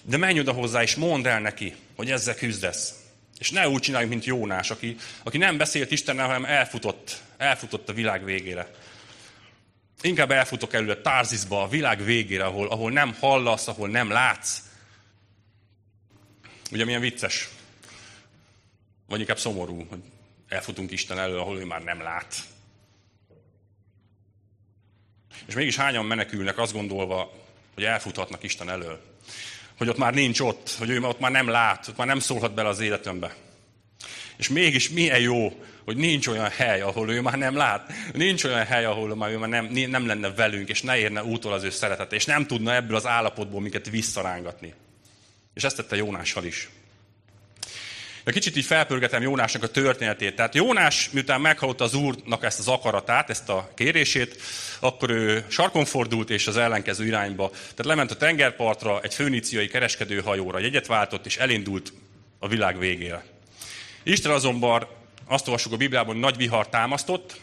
[0.02, 2.94] De menj oda hozzá, és mondd el neki, hogy ezzel küzdesz.
[3.38, 7.92] És ne úgy csinálj, mint Jónás, aki, aki nem beszélt Istennel, hanem elfutott, elfutott a
[7.92, 8.68] világ végére.
[10.02, 14.62] Inkább elfutok előle Tárzizba, a világ végére, ahol, ahol nem hallasz, ahol nem látsz.
[16.72, 17.48] Ugye milyen vicces?
[19.08, 20.02] Vagy inkább szomorú, hogy
[20.48, 22.34] elfutunk Isten elől, ahol ő már nem lát.
[25.46, 27.32] És mégis hányan menekülnek azt gondolva,
[27.74, 29.00] hogy elfuthatnak Isten elől.
[29.76, 32.54] Hogy ott már nincs ott, hogy ő ott már nem lát, ott már nem szólhat
[32.54, 33.34] bele az életembe.
[34.36, 35.52] És mégis milyen jó,
[35.84, 37.92] hogy nincs olyan hely, ahol ő már nem lát.
[38.12, 41.52] Nincs olyan hely, ahol már ő már nem, nem lenne velünk, és ne érne útól
[41.52, 44.74] az ő szeretete, és nem tudna ebből az állapotból minket visszarángatni.
[45.54, 46.68] És ezt tette Jónással is.
[48.24, 50.36] De kicsit így felpörgetem Jónásnak a történetét.
[50.36, 54.42] Tehát Jónás, miután meghallotta az úrnak ezt az akaratát, ezt a kérését,
[54.80, 57.50] akkor ő sarkon fordult és az ellenkező irányba.
[57.50, 61.92] Tehát lement a tengerpartra, egy főníciai kereskedőhajóra, jegyet váltott, és elindult
[62.38, 63.24] a világ végére.
[64.04, 64.86] Isten azonban
[65.26, 67.40] azt olvassuk a Bibliában, nagy vihar támasztott,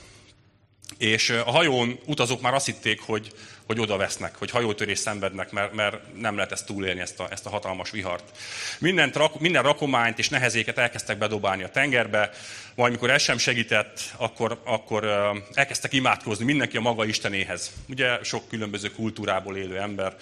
[1.02, 3.32] és a hajón utazók már azt hitték, hogy,
[3.66, 7.46] hogy oda vesznek, hogy hajótörés szenvednek, mert, mert nem lehet ezt túlélni, ezt a, ezt
[7.46, 8.38] a hatalmas vihart.
[8.80, 12.30] Mindent, minden rakományt és nehezéket elkezdtek bedobálni a tengerbe,
[12.76, 17.72] majd mikor ez sem segített, akkor, akkor elkezdtek imádkozni mindenki a maga Istenéhez.
[17.90, 20.16] Ugye sok különböző kultúrából élő ember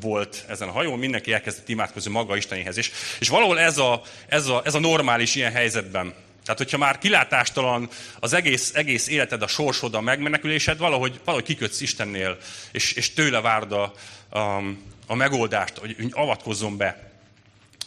[0.00, 2.76] volt ezen a hajón, mindenki elkezdett imádkozni maga Istenéhez.
[2.76, 6.98] És, és valahol ez a, ez, a, ez a normális ilyen helyzetben, tehát, hogyha már
[6.98, 7.88] kilátástalan
[8.20, 12.36] az egész, egész életed, a sorsod, a megmenekülésed, valahogy, valahogy kikötsz Istennél,
[12.72, 13.92] és, és tőle várd a,
[14.28, 14.62] a,
[15.06, 17.10] a megoldást, hogy avatkozzon be.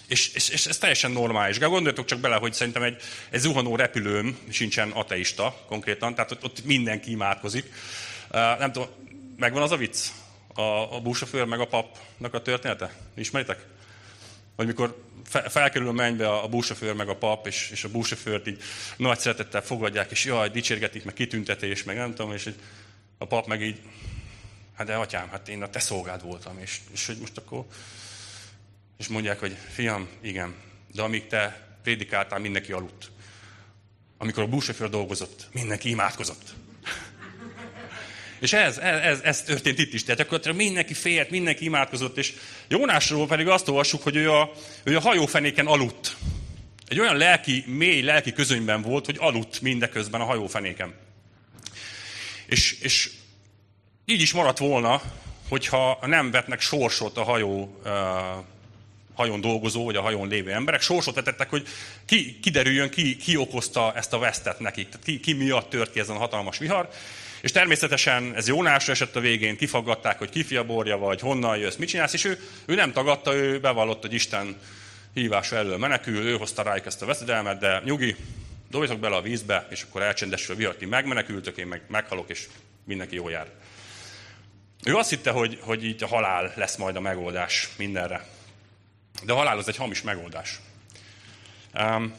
[0.07, 1.59] És, és, és ez teljesen normális.
[1.59, 6.65] Gondoljatok csak bele, hogy szerintem egy, egy zuhanó repülőn sincsen ateista konkrétan, tehát ott, ott
[6.65, 7.65] mindenki imádkozik.
[8.31, 8.89] Uh, nem tudom,
[9.37, 9.97] megvan az a vicc?
[10.55, 10.61] A,
[10.95, 12.93] a búsofőr meg a papnak a története?
[13.15, 13.65] Ismeritek?
[14.55, 18.61] Vagy mikor felkerül a mennybe a búsofőr meg a pap, és, és a búsofőrt így
[18.97, 22.49] nagy szeretettel fogadják, és jaj, dicsérgetik, meg kitüntetés, meg nem tudom, és
[23.17, 23.81] a pap meg így,
[24.75, 27.65] hát de atyám, hát én a te szolgád voltam, és, és hogy most akkor,
[28.97, 30.55] és mondják, hogy fiam, igen,
[30.93, 33.11] de amíg te prédikáltál, mindenki aludt.
[34.17, 36.53] Amikor a búsofőr dolgozott, mindenki imádkozott.
[38.43, 40.03] És ez, ez, ez történt itt is.
[40.03, 42.33] Tehát akkor mindenki félt, mindenki imádkozott, és
[42.67, 44.51] Jónásról pedig azt olvassuk, hogy ő a,
[44.83, 46.15] ő a hajófenéken aludt.
[46.87, 50.93] egy olyan lelki, mély lelki közönyben volt, hogy aludt mindeközben a hajófenéken.
[52.45, 53.09] És, és
[54.05, 55.01] így is maradt volna,
[55.49, 57.91] hogyha nem vetnek sorsot a hajó, uh,
[59.13, 61.67] hajón dolgozó, vagy a hajón lévő emberek, sorsot vetettek, hogy
[62.05, 65.99] ki, kiderüljön, ki, ki okozta ezt a vesztet nekik, tehát ki, ki miatt tört ki
[65.99, 66.89] ezen a hatalmas vihar.
[67.43, 71.87] És természetesen ez Jónásra esett a végén, kifaggatták, hogy kifia borja vagy, honnan jössz, mit
[71.89, 74.57] csinálsz, és ő, ő nem tagadta, ő bevallott, hogy Isten
[75.13, 78.15] hívása elől menekül, ő hozta rájuk ezt a veszedelmet, de nyugi,
[78.69, 82.47] dobjatok bele a vízbe, és akkor elcsendesül a vihar, ti megmenekültök, én meg meghalok, és
[82.83, 83.47] mindenki jó jár.
[84.83, 88.27] Ő azt hitte, hogy, hogy így a halál lesz majd a megoldás mindenre.
[89.23, 90.59] De a halál az egy hamis megoldás.
[91.73, 92.13] Um,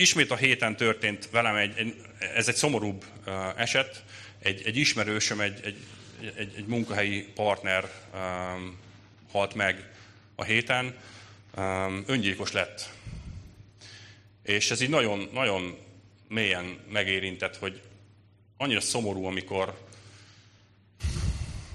[0.00, 1.94] ismét a héten történt velem egy, egy
[2.34, 4.04] ez egy szomorúbb uh, eset.
[4.38, 5.76] Egy, egy ismerősöm, egy, egy,
[6.36, 8.78] egy, egy munkahelyi partner um,
[9.30, 9.90] halt meg
[10.34, 10.94] a héten,
[11.56, 12.88] um, öngyilkos lett.
[14.42, 15.78] És ez így nagyon, nagyon
[16.28, 17.80] mélyen megérintett, hogy
[18.56, 19.80] annyira szomorú, amikor,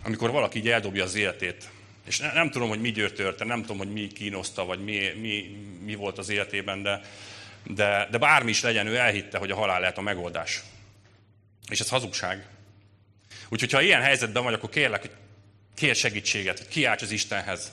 [0.03, 1.69] amikor valaki így eldobja az életét.
[2.05, 5.57] És ne, nem tudom, hogy mi győrtörte, nem tudom, hogy mi kínoszta, vagy mi, mi,
[5.84, 7.01] mi volt az életében, de,
[7.63, 10.62] de, de bármi is legyen, ő elhitte, hogy a halál lehet a megoldás.
[11.69, 12.45] És ez hazugság.
[13.50, 15.12] Úgyhogy, ha ilyen helyzetben vagy, akkor kérlek, hogy
[15.76, 17.71] kér segítséget, hogy kiálts az Istenhez.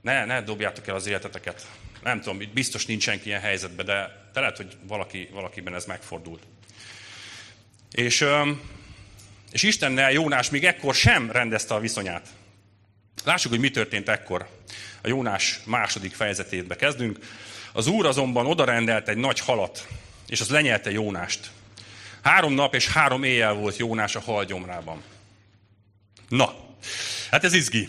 [0.00, 1.66] Ne, ne dobjátok el az életeteket.
[2.02, 6.42] Nem tudom, biztos nincs senki ilyen helyzetben, de, de lehet, hogy valaki, valakiben ez megfordult.
[7.90, 8.24] És,
[9.52, 12.28] és Istennel Jónás még ekkor sem rendezte a viszonyát.
[13.24, 14.48] Lássuk, hogy mi történt ekkor.
[15.02, 17.18] A Jónás második fejezetébe kezdünk.
[17.72, 19.86] Az úr azonban odarendelt egy nagy halat,
[20.28, 21.50] és az lenyelte Jónást.
[22.22, 25.02] Három nap és három éjjel volt Jónás a hal gyomrában.
[26.28, 26.54] Na,
[27.30, 27.88] hát ez izgi.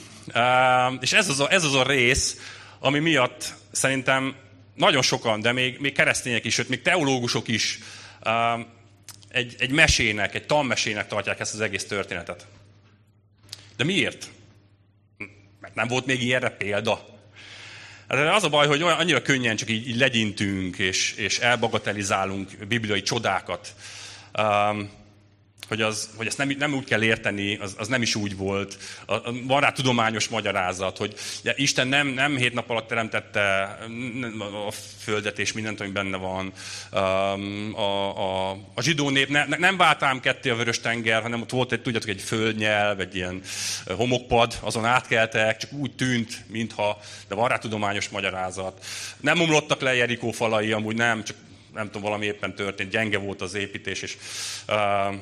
[1.00, 2.38] És ez az a, ez az a rész,
[2.80, 4.36] ami miatt szerintem
[4.76, 7.80] nagyon sokan, de még, még keresztények is, sőt, még teológusok is
[9.30, 12.48] egy, egy mesének, egy tanmesének tartják ezt az egész történetet.
[13.78, 14.28] De miért?
[15.60, 17.11] Mert nem volt még ilyenre példa.
[18.18, 22.50] Hát az a baj, hogy olyan, annyira könnyen csak így, így legyintünk, és, és elbagatelizálunk
[22.68, 23.74] bibliai csodákat.
[24.40, 24.90] Um,
[25.72, 28.78] hogy, az, hogy ezt nem, nem úgy kell érteni, az, az nem is úgy volt.
[29.06, 33.78] A, a, van rá tudományos magyarázat, hogy ja, Isten nem, nem hét nap alatt teremtette
[34.68, 34.72] a
[35.04, 36.54] földet és mindent, ami benne van.
[36.92, 41.42] Um, a, a, a zsidó nép ne, nem vált ám ketté a vörös tenger, hanem
[41.42, 43.42] ott volt egy, tudjátok, egy földnyelv, egy ilyen
[43.88, 48.86] homokpad, azon átkeltek, csak úgy tűnt, mintha, de van rá tudományos magyarázat.
[49.20, 51.36] Nem omlottak le Jerikó falai, amúgy nem, csak
[51.74, 54.18] nem tudom, valami éppen történt, gyenge volt az építés, és
[54.62, 54.76] uh,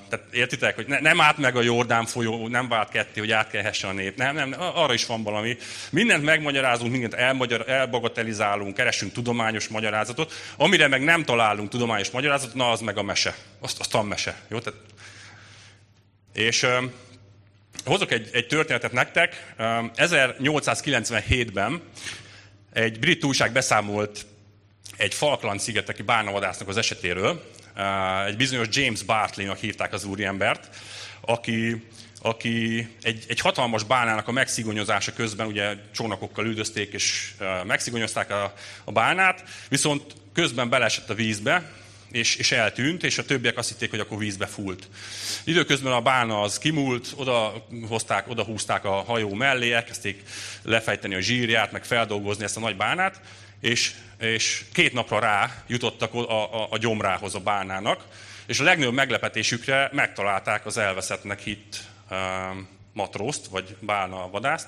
[0.09, 3.89] tehát értitek, hogy ne, nem állt meg a Jordán folyó, nem vált ketté, hogy átkelhessen
[3.89, 4.17] a nép.
[4.17, 5.57] Nem, nem, arra is van valami.
[5.89, 12.71] Mindent megmagyarázunk, mindent elmagyar, elbagatelizálunk, keresünk tudományos magyarázatot, amire meg nem találunk tudományos magyarázatot, na
[12.71, 13.35] az meg a mese.
[13.59, 14.41] Azt, azt a mese.
[14.47, 14.59] Jó?
[14.59, 14.79] Tehát,
[16.33, 16.83] és uh,
[17.85, 19.53] hozok egy, egy történetet nektek.
[19.57, 21.81] Uh, 1897-ben
[22.73, 24.25] egy brit újság beszámolt
[24.99, 27.43] egy Falkland-szigeteki bárnavadásznak az esetéről.
[28.27, 30.75] Egy bizonyos James Bartley-nak hívták az úriembert,
[31.21, 31.83] aki,
[32.21, 37.33] aki egy, egy hatalmas bálnának a megszigonyozása közben ugye csónakokkal üldözték és
[37.65, 41.71] megszigonyozták a, a bálnát, viszont közben belesett a vízbe,
[42.11, 44.87] és, és eltűnt, és a többiek azt hitték, hogy akkor vízbe fúlt.
[45.43, 50.23] Időközben a bálna az kimúlt, oda, hozták, oda húzták a hajó mellé, elkezdték
[50.61, 53.21] lefejteni a zsírját, meg feldolgozni ezt a nagy bánát,
[53.59, 58.05] és, és két napra rá jutottak a, a, a gyomrához a bánának,
[58.45, 62.17] és a legnagyobb meglepetésükre megtalálták az elveszettnek hitt uh,
[62.93, 64.67] matrózt, vagy bálna vadászt,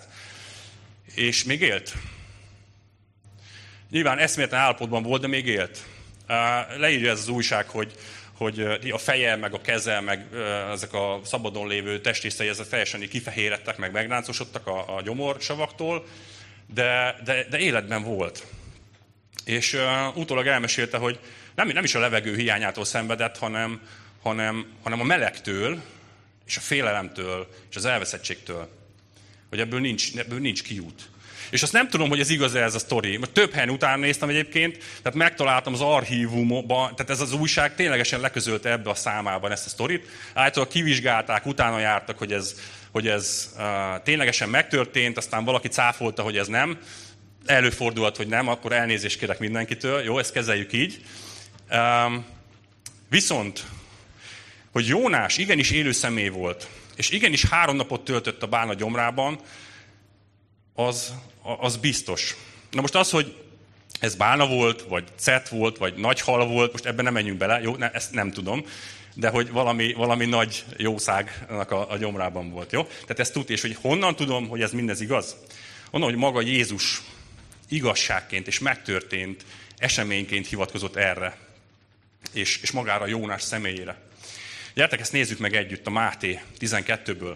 [1.16, 1.94] és még élt.
[3.90, 5.86] Nyilván eszméletlen állapotban volt, de még élt.
[6.78, 7.96] Leírja ez az újság, hogy,
[8.34, 10.28] hogy a feje, meg a keze, meg
[10.72, 16.06] ezek a szabadon lévő testrészei, ezek teljesen kifehérettek, meg megráncosodtak a, a gyomorsavaktól,
[16.74, 18.46] de, de, de életben volt.
[19.46, 21.20] És uh, utólag elmesélte, hogy
[21.56, 23.82] nem, nem is a levegő hiányától szenvedett, hanem,
[24.22, 25.82] hanem, hanem a melegtől,
[26.48, 28.70] és a félelemtől, és az elveszettségtől.
[29.50, 31.10] Hogy ebből nincs, ebből nincs kiút.
[31.50, 33.18] És azt nem tudom, hogy ez igaz ez a sztori.
[33.18, 38.20] Mert több helyen utána néztem egyébként, tehát megtaláltam az archívumban, tehát ez az újság ténylegesen
[38.20, 40.08] leközölte ebbe a számában ezt a sztorit.
[40.34, 42.56] Általában kivizsgálták, utána jártak, hogy ez,
[42.92, 43.64] hogy ez uh,
[44.04, 46.78] ténylegesen megtörtént, aztán valaki cáfolta, hogy ez nem
[47.46, 50.04] előfordulhat, hogy nem, akkor elnézést kérek mindenkitől.
[50.04, 51.02] Jó, ezt kezeljük így.
[51.72, 52.26] Um,
[53.10, 53.66] viszont,
[54.72, 59.40] hogy Jónás igenis élő személy volt, és igenis három napot töltött a bálna gyomrában,
[60.74, 61.14] az,
[61.60, 62.36] az biztos.
[62.72, 63.36] Na most az, hogy
[64.00, 67.62] ez bána volt, vagy cet volt, vagy nagy hal volt, most ebben nem menjünk bele,
[67.62, 68.66] jó, ne, ezt nem tudom,
[69.16, 72.84] de hogy valami, valami nagy jószágnak a, a gyomrában volt, jó?
[72.84, 75.36] Tehát ezt tudja, és hogy honnan tudom, hogy ez mindez igaz?
[75.92, 77.02] Onnan, hogy maga Jézus
[77.72, 79.46] igazságként és megtörtént
[79.78, 81.38] eseményként hivatkozott erre,
[82.34, 84.02] és, és magára Jónás személyére.
[84.74, 87.36] Gyertek, ezt nézzük meg együtt a Máté 12-ből.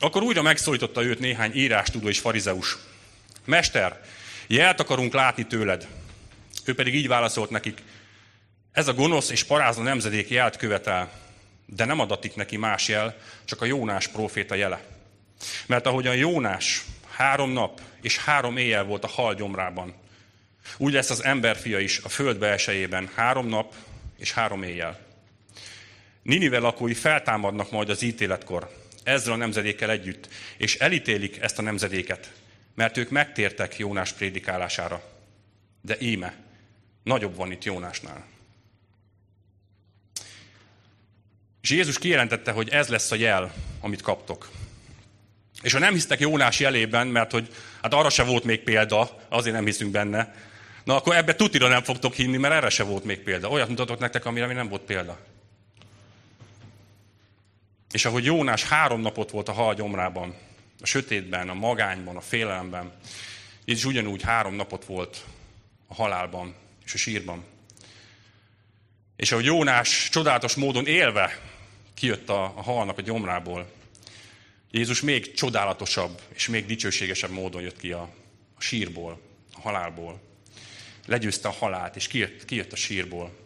[0.00, 2.76] Akkor újra megszólította őt néhány írástudó és farizeus.
[3.44, 4.04] Mester,
[4.46, 5.86] jelt akarunk látni tőled.
[6.64, 7.82] Ő pedig így válaszolt nekik,
[8.72, 11.10] ez a gonosz és parázna nemzedék jelt követel,
[11.66, 14.84] de nem adatik neki más jel, csak a Jónás próféta jele.
[15.66, 16.84] Mert ahogyan Jónás
[17.18, 19.94] három nap és három éjjel volt a hal gyomrában,
[20.76, 23.74] úgy lesz az emberfia is a föld belsejében három nap
[24.18, 24.98] és három éjjel.
[26.22, 28.70] Ninive lakói feltámadnak majd az ítéletkor,
[29.02, 32.32] ezzel a nemzedékkel együtt, és elítélik ezt a nemzedéket,
[32.74, 35.02] mert ők megtértek Jónás prédikálására.
[35.80, 36.34] De íme,
[37.02, 38.26] nagyobb van itt Jónásnál.
[41.60, 44.50] És Jézus kijelentette, hogy ez lesz a jel, amit kaptok.
[45.62, 47.48] És ha nem hisztek Jónás jelében, mert hogy
[47.82, 50.34] hát arra se volt még példa, azért nem hiszünk benne,
[50.84, 53.48] na akkor ebbe tutira nem fogtok hinni, mert erre se volt még példa.
[53.48, 55.18] Olyat mutatok nektek, amire még nem volt példa.
[57.90, 60.34] És ahogy Jónás három napot volt a hal gyomrában,
[60.80, 62.92] a sötétben, a magányban, a félelemben,
[63.64, 65.24] és ugyanúgy három napot volt
[65.86, 66.54] a halálban
[66.84, 67.44] és a sírban.
[69.16, 71.40] És ahogy Jónás csodálatos módon élve
[71.94, 73.70] kijött a, a halnak a gyomrából,
[74.70, 78.14] Jézus még csodálatosabb és még dicsőségesebb módon jött ki a,
[78.54, 79.20] a sírból,
[79.52, 80.20] a halálból.
[81.06, 83.36] Legyőzte a halált, és kijött, kijött a sírból,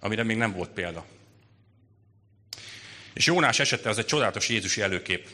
[0.00, 1.06] amire még nem volt példa.
[3.12, 5.28] És Jónás esete az egy csodálatos Jézusi előkép.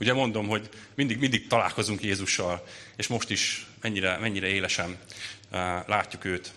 [0.00, 6.24] Ugye mondom, hogy mindig, mindig találkozunk Jézussal, és most is mennyire, mennyire élesen uh, látjuk
[6.24, 6.52] őt.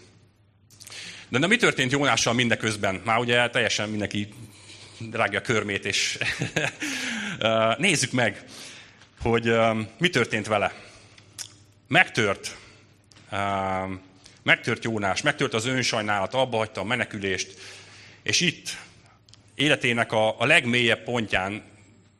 [1.29, 3.01] De, de mi történt Jónással mindeközben?
[3.05, 4.33] Már ugye teljesen mindenki
[5.11, 6.17] rágja a körmét, és
[7.77, 8.43] nézzük meg,
[9.21, 9.55] hogy
[9.97, 10.73] mi történt vele.
[11.87, 12.57] Megtört,
[14.43, 17.57] megtört Jónás, megtört az önsajnálat, abba hagyta a menekülést,
[18.23, 18.77] és itt
[19.55, 21.63] életének a, a legmélyebb pontján,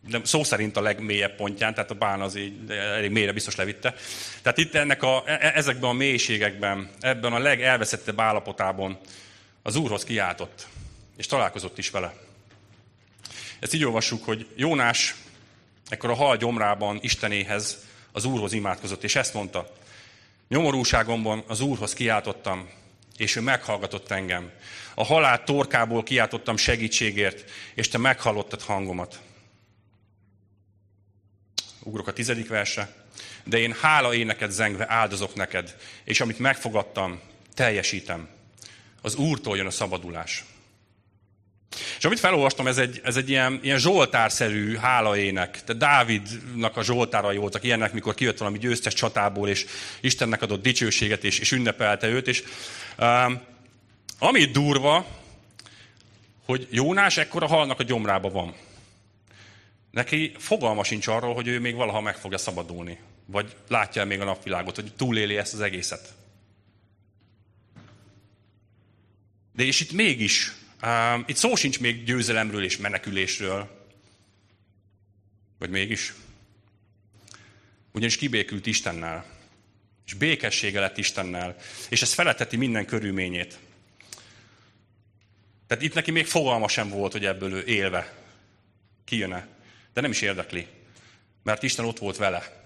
[0.07, 3.95] de szó szerint a legmélyebb pontján, tehát a bán az így elég mélyre biztos levitte.
[4.41, 8.99] Tehát itt ennek a, e, e, ezekben a mélységekben, ebben a legelveszettebb állapotában
[9.61, 10.67] az Úrhoz kiáltott,
[11.17, 12.13] és találkozott is vele.
[13.63, 15.15] Ezt így olvassuk, hogy Jónás
[15.89, 19.73] ekkor a hal gyomrában Istenéhez, az Úrhoz imádkozott, és ezt mondta,
[20.47, 22.69] nyomorúságomban az Úrhoz kiáltottam,
[23.17, 24.51] és ő meghallgatott engem.
[24.93, 29.19] A halál torkából kiáltottam segítségért, és te meghallottad hangomat.
[31.79, 32.95] Ugrok a tizedik verse.
[33.43, 37.19] De én hála éneket zengve áldozok neked, és amit megfogadtam,
[37.53, 38.29] teljesítem.
[39.01, 40.43] Az Úrtól jön a szabadulás.
[41.97, 45.63] És amit felolvastam, ez egy, ez egy ilyen, ilyen zsoltárszerű hálaének.
[45.63, 49.65] Tehát Dávidnak a zsoltárai voltak ilyenek, mikor kijött valami győztes csatából, és
[50.01, 52.27] Istennek adott dicsőséget, és, és ünnepelte őt.
[52.27, 52.43] És,
[52.99, 53.41] um,
[54.19, 55.05] ami durva,
[56.45, 58.53] hogy Jónás ekkora halnak a gyomrába van.
[59.91, 62.99] Neki fogalma sincs arról, hogy ő még valaha meg fogja szabadulni.
[63.25, 66.13] Vagy látja még a napvilágot, hogy túléli ezt az egészet.
[69.55, 70.51] De és itt mégis
[71.25, 73.85] itt szó sincs még győzelemről és menekülésről.
[75.59, 76.13] Vagy mégis?
[77.91, 79.25] Ugyanis kibékült Istennel.
[80.05, 81.55] És békessége lett Istennel.
[81.89, 83.57] És ez feleteti minden körülményét.
[85.67, 88.13] Tehát itt neki még fogalma sem volt, hogy ebből ő élve
[89.05, 89.47] kijönne.
[89.93, 90.67] De nem is érdekli.
[91.43, 92.61] Mert Isten ott volt vele.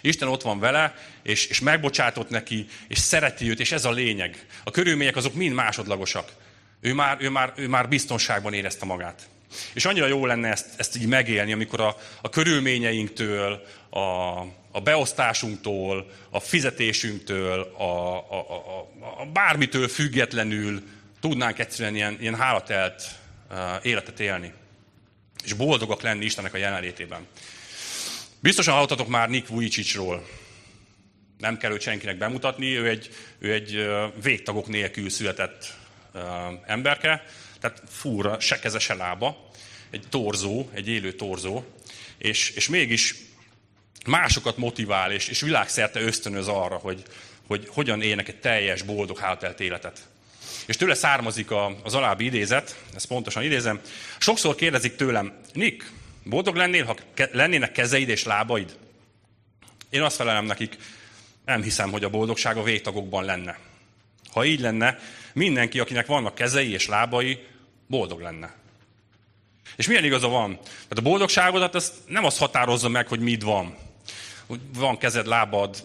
[0.00, 4.46] Isten ott van vele, és, és megbocsátott neki, és szereti őt, és ez a lényeg.
[4.64, 6.32] A körülmények azok mind másodlagosak.
[6.80, 9.28] Ő már, ő már, ő már biztonságban érezte magát.
[9.72, 13.98] És annyira jó lenne ezt, ezt így megélni, amikor a, a körülményeinktől, a,
[14.70, 18.88] a beosztásunktól, a fizetésünktől, a, a, a,
[19.22, 20.82] a bármitől függetlenül
[21.20, 23.02] tudnánk egyszerűen ilyen, ilyen hálatelt
[23.50, 24.52] uh, életet élni.
[25.44, 27.26] És boldogak lenni Istennek a jelenlétében.
[28.40, 30.28] Biztosan hallottatok már Nick Vujicicról.
[31.38, 33.88] Nem kell őt senkinek bemutatni, ő egy, ő egy
[34.22, 35.74] végtagok nélkül született
[36.66, 37.24] emberke,
[37.60, 39.50] tehát fúra, se keze, se lába,
[39.90, 41.64] egy torzó, egy élő torzó,
[42.18, 43.14] és, és mégis
[44.06, 47.02] másokat motivál, és, és világszerte ösztönöz arra, hogy,
[47.46, 50.08] hogy hogyan élnek egy teljes, boldog, hátelt életet.
[50.66, 53.80] És tőle származik a, az alábbi idézet, ezt pontosan idézem.
[54.18, 55.90] Sokszor kérdezik tőlem, Nick,
[56.24, 58.76] boldog lennél, ha ke- lennének kezeid és lábaid?
[59.90, 60.76] Én azt felelem nekik,
[61.44, 63.58] Nem hiszem, hogy a boldogság a végtagokban lenne.
[64.32, 64.98] Ha így lenne,
[65.32, 67.38] mindenki, akinek vannak kezei és lábai,
[67.86, 68.54] boldog lenne.
[69.76, 70.54] És milyen igaza van?
[70.62, 73.76] Tehát a boldogságodat azt nem az határozza meg, hogy mit van.
[74.74, 75.82] Van kezed, lábad,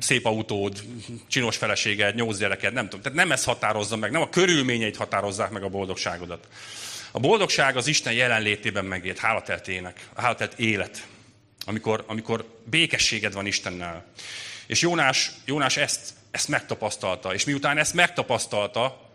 [0.00, 0.82] szép autód,
[1.26, 3.00] csinos feleséged, nyolc gyereked, nem tudom.
[3.00, 6.48] Tehát nem ez határozza meg, nem a körülményeit határozzák meg a boldogságodat.
[7.10, 11.06] A boldogság az Isten jelenlétében megélt, hálatelt ének, hálatelt élet,
[11.64, 14.04] amikor, amikor békességed van Istennel.
[14.66, 19.10] És Jónás, Jónás ezt, ezt megtapasztalta, és miután ezt megtapasztalta,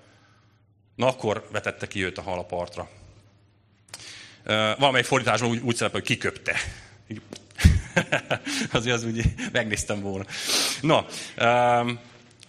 [0.95, 2.89] na akkor vetette ki őt a halapartra.
[4.77, 6.55] Valamelyik fordításban úgy, úgy szerepel, hogy kiköpte.
[8.71, 10.25] Azért az úgy megnéztem volna.
[10.81, 11.05] Na,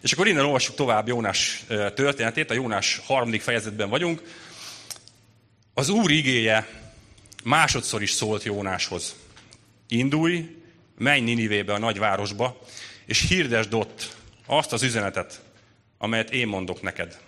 [0.03, 1.64] és akkor innen olvassuk tovább Jónás
[1.95, 4.23] történetét, a Jónás harmadik fejezetben vagyunk.
[5.75, 6.68] Az Úr igéje
[7.45, 9.14] másodszor is szólt Jónáshoz.
[9.89, 10.57] Indulj,
[10.99, 12.61] menj Ninivébe, a nagyvárosba,
[13.07, 14.18] és hirdesd ott
[14.51, 15.41] azt az üzenetet,
[15.99, 17.19] amelyet én mondok neked.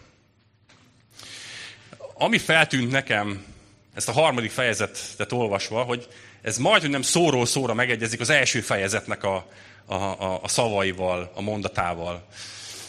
[2.15, 3.45] Ami feltűnt nekem
[3.95, 6.09] ezt a harmadik fejezetet olvasva, hogy
[6.43, 9.49] ez majd, hogy nem szóról szóra megegyezik az első fejezetnek a,
[9.85, 12.27] a, a, a szavaival, a mondatával.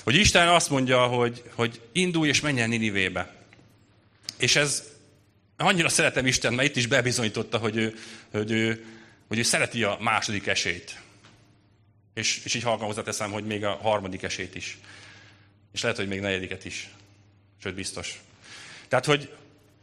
[0.04, 3.34] Hogy Isten azt mondja, hogy, hogy indulj és menj el Ninivébe.
[4.38, 4.84] És ez
[5.58, 7.96] annyira szeretem Isten, mert itt is bebizonyította, hogy ő,
[8.32, 8.86] hogy ő,
[9.28, 11.02] hogy ő szereti a második esélyt.
[12.14, 14.78] És, és így halkan hozzáteszem, hogy még a harmadik esélyt is.
[15.74, 16.89] És lehet, hogy még negyediket is.
[17.61, 18.22] Sőt, biztos.
[18.88, 19.30] Tehát, hogy,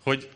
[0.02, 0.28] hogy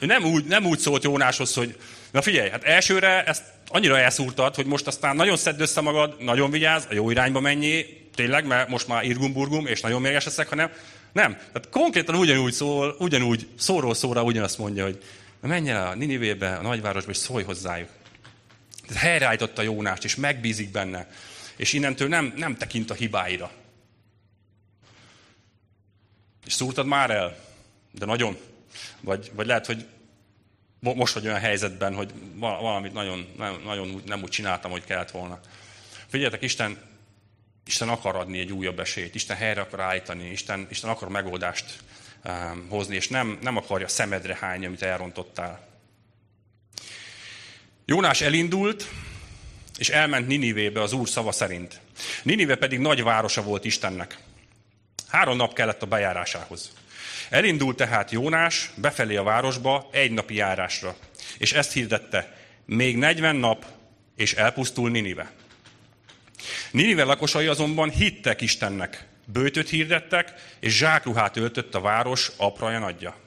[0.00, 1.78] nem úgy, nem úgy szólt Jónáshoz, hogy
[2.10, 6.50] na figyelj, hát elsőre ezt annyira elszúrtad, hogy most aztán nagyon szedd össze magad, nagyon
[6.50, 7.84] vigyázz, a jó irányba menjél,
[8.14, 10.70] tényleg, mert most már irgumburgum, és nagyon mérges leszek, hanem
[11.12, 11.34] nem.
[11.36, 15.02] Tehát konkrétan ugyanúgy szól, ugyanúgy szóról szóra ugyanazt mondja, hogy
[15.40, 17.88] menj el a Ninivébe, a nagyvárosba, és szólj hozzájuk.
[18.86, 21.08] Tehát helyreállította Jónást, és megbízik benne.
[21.56, 23.50] És innentől nem, nem tekint a hibáira.
[26.46, 27.38] És szúrtad már el?
[27.90, 28.38] De nagyon.
[29.00, 29.86] Vagy, vagy lehet, hogy
[30.80, 33.32] most vagy olyan helyzetben, hogy valamit nagyon,
[33.64, 35.40] nagyon, nem úgy csináltam, hogy kellett volna.
[36.06, 36.78] Figyeljetek, Isten,
[37.66, 41.78] Isten akar adni egy újabb esélyt, Isten helyre akar állítani, Isten, Isten akar megoldást
[42.24, 45.66] um, hozni, és nem, nem akarja szemedre hányni, amit elrontottál.
[47.84, 48.88] Jónás elindult,
[49.78, 51.80] és elment Ninivébe az Úr szava szerint.
[52.22, 54.18] Ninive pedig nagy városa volt Istennek.
[55.08, 56.72] Három nap kellett a bejárásához.
[57.30, 60.96] Elindult tehát Jónás befelé a városba egy napi járásra,
[61.38, 63.64] és ezt hirdette, még 40 nap,
[64.16, 65.32] és elpusztul Ninive.
[66.70, 73.25] Ninive lakosai azonban hittek Istennek, bőtöt hirdettek, és zsákruhát öltött a város apraja nagyja.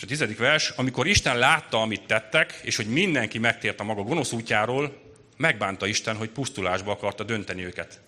[0.00, 4.02] És a tizedik vers, amikor Isten látta, amit tettek, és hogy mindenki megtért a maga
[4.02, 5.00] gonosz útjáról,
[5.36, 8.00] megbánta Isten, hogy pusztulásba akarta dönteni őket.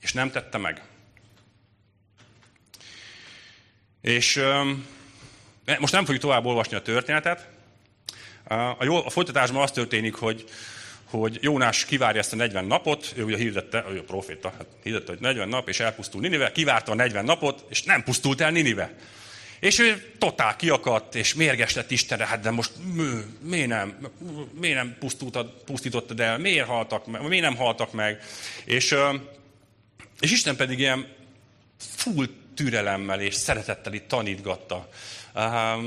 [0.00, 0.82] És nem tette meg.
[4.00, 4.40] És
[5.78, 7.48] most nem fogjuk tovább olvasni a történetet.
[8.48, 10.44] A, jó, a folytatásban az történik, hogy,
[11.04, 15.12] hogy Jónás kivárja ezt a 40 napot, ő ugye hirdette, ő a proféta, hát hirdette,
[15.12, 18.94] hogy 40 nap, és elpusztul Ninive, kivárta a 40 napot, és nem pusztult el Ninive.
[19.60, 22.70] És ő totál kiakadt, és mérges lett Istenre, hát de most
[23.40, 24.08] miért nem,
[24.60, 24.96] miért nem
[25.64, 28.22] pusztítottad el, miért haltak meg, miért nem haltak meg.
[28.64, 28.94] És,
[30.20, 31.06] és Isten pedig ilyen
[31.78, 34.88] full türelemmel és szeretettel itt tanítgatta.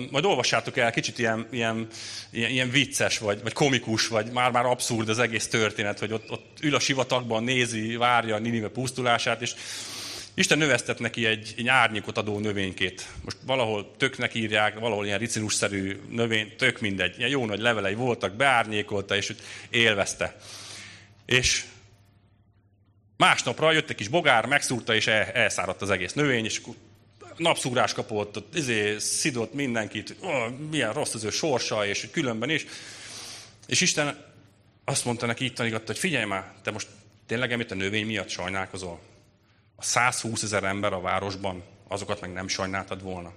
[0.09, 1.88] Majd olvassátok el, kicsit ilyen, ilyen,
[2.32, 6.57] ilyen, ilyen vicces, vagy, vagy komikus, vagy már-már abszurd az egész történet, hogy ott, ott
[6.61, 9.53] ül a sivatagban, nézi, várja a Ninive pusztulását, és
[10.34, 13.08] Isten növesztett neki egy, egy árnyékot adó növénykét.
[13.24, 17.18] Most valahol töknek írják, valahol ilyen ricinusszerű növény, tök mindegy.
[17.18, 19.36] Ilyen jó nagy levelei voltak, beárnyékolta, és
[19.70, 20.36] élvezte.
[21.26, 21.66] És
[23.20, 26.62] Másnapra jött egy kis bogár, megszúrta, és el, elszáradt az egész növény, és
[27.38, 32.66] napszúrás kapott, ott izé, szidott mindenkit, oh, milyen rossz az ő sorsa, és különben is.
[33.68, 34.26] És Isten
[34.86, 36.88] azt mondta neki, itt tanította, hogy figyelj már, te most
[37.26, 39.00] tényleg emiatt a növény miatt sajnálkozol?
[39.80, 43.32] A 120 ezer ember a városban, azokat meg nem sajnáltad volna.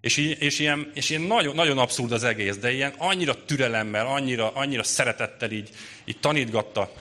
[0.00, 4.52] És, és, ilyen, és ilyen nagyon, nagyon abszurd az egész, de ilyen annyira türelemmel, annyira,
[4.54, 5.70] annyira szeretettel így,
[6.04, 6.92] így tanítgatta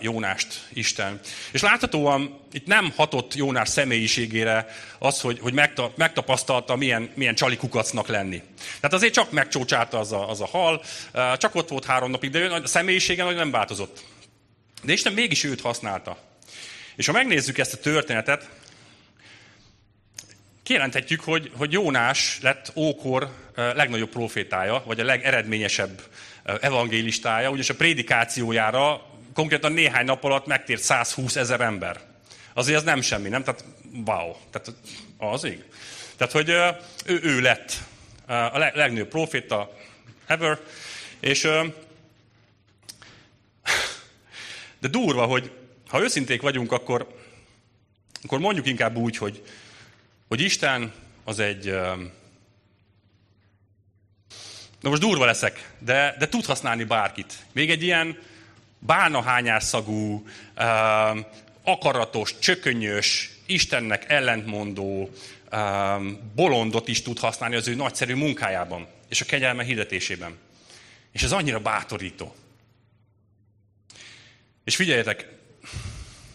[0.00, 1.20] Jónást Isten.
[1.52, 4.66] És láthatóan itt nem hatott Jónás személyiségére
[4.98, 5.52] az, hogy, hogy
[5.96, 8.42] megtapasztalta, milyen, milyen csali kukacnak lenni.
[8.56, 10.82] Tehát azért csak megcsócsálta az a, az a hal,
[11.36, 14.04] csak ott volt három napig, de a személyisége nagyon nem változott.
[14.82, 16.27] De Isten mégis őt használta.
[16.98, 18.50] És ha megnézzük ezt a történetet,
[20.62, 26.02] kijelenthetjük, hogy, hogy Jónás lett ókor legnagyobb profétája, vagy a legeredményesebb
[26.60, 32.00] evangélistája, ugyanis a prédikációjára konkrétan néhány nap alatt megtért 120 ezer ember.
[32.54, 33.42] Azért az nem semmi, nem?
[33.42, 33.64] Tehát
[34.06, 34.34] wow.
[34.50, 34.72] Tehát
[35.18, 35.64] az ég.
[36.16, 36.48] Tehát, hogy
[37.04, 37.72] ő, ő lett
[38.26, 39.76] a legnagyobb proféta
[40.26, 40.58] ever,
[41.20, 41.48] és
[44.80, 45.52] de durva, hogy
[45.88, 47.16] ha őszinték vagyunk, akkor,
[48.22, 49.42] akkor mondjuk inkább úgy, hogy,
[50.28, 50.92] hogy Isten
[51.24, 51.64] az egy...
[54.80, 57.46] Na most durva leszek, de, de tud használni bárkit.
[57.52, 58.18] Még egy ilyen
[58.78, 60.26] bánahányásszagú,
[61.62, 65.10] akaratos, csökönyös, Istennek ellentmondó
[66.34, 70.36] bolondot is tud használni az ő nagyszerű munkájában és a kegyelme hirdetésében.
[71.12, 72.34] És ez annyira bátorító.
[74.64, 75.37] És figyeljetek,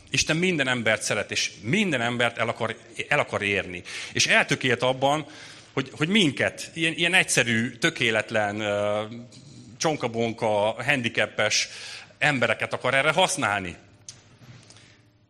[0.09, 2.75] Isten minden embert szeret, és minden embert el akar,
[3.07, 3.83] el akar érni.
[4.11, 5.25] És eltökélt abban,
[5.73, 8.63] hogy, hogy minket, ilyen, ilyen egyszerű, tökéletlen,
[9.77, 11.67] csonkabonka, handicapes
[12.17, 13.75] embereket akar erre használni.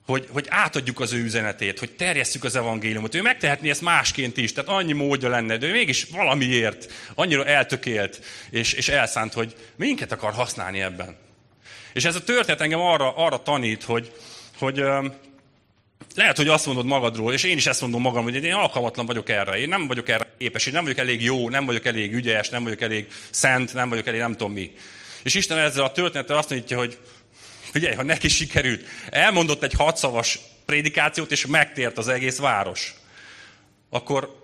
[0.06, 3.16] Hogy, hogy átadjuk az ő üzenetét, hogy terjesszük az evangéliumot.
[3.16, 8.22] Ő megtehetné ezt másként is, tehát annyi módja lenne, de ő mégis valamiért annyira eltökélt
[8.50, 11.18] és, és elszánt, hogy minket akar használni ebben.
[11.94, 14.12] És ez a történet engem arra, arra tanít, hogy,
[14.58, 14.84] hogy
[16.16, 19.30] lehet, hogy azt mondod magadról, és én is ezt mondom magam, hogy én alkalmatlan vagyok
[19.30, 22.50] erre, én nem vagyok erre képes, én nem vagyok elég jó, nem vagyok elég ügyes,
[22.50, 24.72] nem vagyok elég szent, nem vagyok elég nem tudom mi.
[25.24, 26.98] És Isten ezzel a történettel azt mondja, hogy
[27.72, 32.94] figyelj, ha neki sikerült, elmondott egy hatszavas prédikációt, és megtért az egész város,
[33.90, 34.42] akkor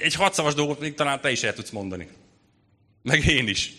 [0.00, 2.08] egy hatszavas dolgot még talán te is el tudsz mondani.
[3.02, 3.72] Meg én is.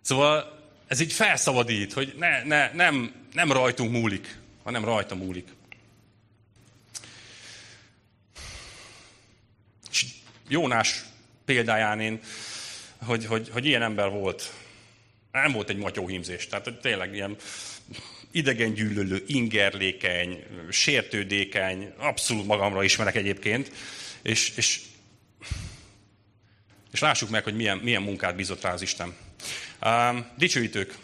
[0.00, 0.59] Szóval
[0.90, 5.48] ez így felszabadít, hogy ne, ne, nem, nem rajtunk múlik, hanem rajta múlik.
[9.90, 10.06] És
[10.48, 11.04] Jónás
[11.44, 12.20] példáján én,
[12.98, 14.52] hogy, hogy, hogy ilyen ember volt.
[15.32, 16.46] Nem volt egy matyóhímzés.
[16.46, 17.36] Tehát tényleg ilyen
[18.30, 23.72] idegen gyűlölő, ingerlékeny, sértődékeny, abszolút magamra ismerek egyébként,
[24.22, 24.80] és, és,
[26.92, 29.14] és lássuk meg, hogy milyen, milyen munkát bízott rá az Isten.
[29.84, 30.96] Um, dicsőítők,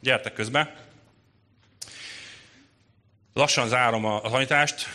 [0.00, 0.74] gyertek közbe.
[3.32, 4.88] Lassan zárom a, a tanítást.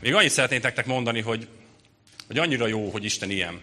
[0.00, 1.48] Még annyit szeretnék nektek mondani, hogy,
[2.26, 3.60] hogy annyira jó, hogy Isten ilyen.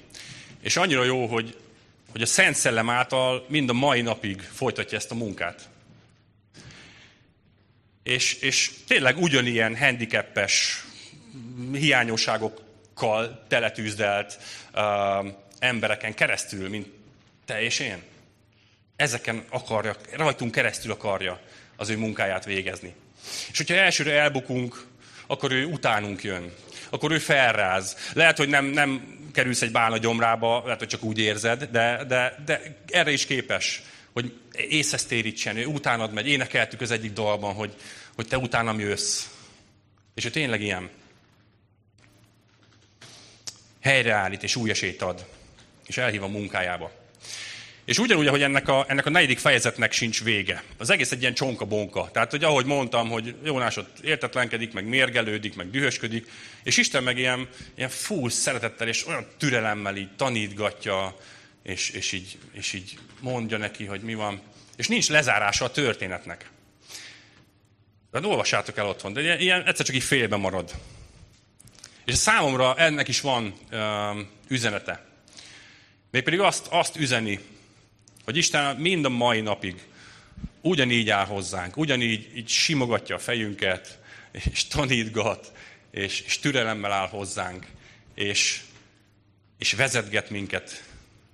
[0.62, 1.58] És annyira jó, hogy,
[2.12, 5.70] hogy a Szent Szellem által mind a mai napig folytatja ezt a munkát.
[8.04, 10.86] És, és tényleg ugyanilyen handicapes,
[11.72, 14.40] hiányosságokkal teletűzdelt
[14.74, 16.88] uh, embereken keresztül, mint
[17.46, 18.02] te és én
[18.96, 21.40] ezeken akarja, rajtunk keresztül akarja
[21.76, 22.94] az ő munkáját végezni.
[23.52, 24.86] És hogyha elsőre elbukunk,
[25.28, 26.54] akkor ő utánunk jön.
[26.90, 27.98] Akkor ő felráz.
[28.14, 32.36] Lehet, hogy nem, nem kerülsz egy bálna gyomrába, lehet, hogy csak úgy érzed, de, de,
[32.46, 33.84] de erre is képes,
[34.14, 35.58] hogy észhez térítsen.
[35.58, 36.28] Ő utánad megy.
[36.28, 37.76] Énekeltük az egyik dalban, hogy,
[38.16, 39.28] hogy te utánam jössz.
[40.14, 40.90] És ő tényleg ilyen.
[43.82, 45.26] Helyreállít és új esélyt ad.
[45.86, 46.92] És elhív a munkájába.
[47.86, 50.64] És ugyanúgy, hogy ennek a, ennek a negyedik fejezetnek sincs vége.
[50.78, 52.10] Az egész egy ilyen csonka-bonka.
[52.12, 56.32] Tehát, hogy ahogy mondtam, hogy Jónás ott értetlenkedik, meg mérgelődik, meg dühösködik,
[56.64, 61.16] és Isten meg ilyen, ilyen full szeretettel és olyan türelemmel így tanítgatja,
[61.64, 64.42] és, és, így, és így mondja neki, hogy mi van.
[64.76, 66.50] És nincs lezárása a történetnek.
[68.12, 70.72] De olvassátok el otthon, de ilyen, ilyen egyszer csak így félbe marad.
[72.06, 73.54] És számomra ennek is van
[74.48, 75.06] üzenete.
[76.12, 77.40] Mégpedig azt, azt üzeni,
[78.26, 79.84] hogy Isten mind a mai napig
[80.62, 84.00] ugyanígy áll hozzánk, ugyanígy így simogatja a fejünket,
[84.52, 85.52] és tanítgat,
[85.92, 87.68] és, és türelemmel áll hozzánk,
[88.14, 88.62] és,
[89.58, 90.84] és vezetget minket,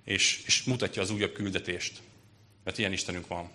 [0.06, 2.00] és, és mutatja az újabb küldetést.
[2.64, 3.52] Mert ilyen Istenünk van.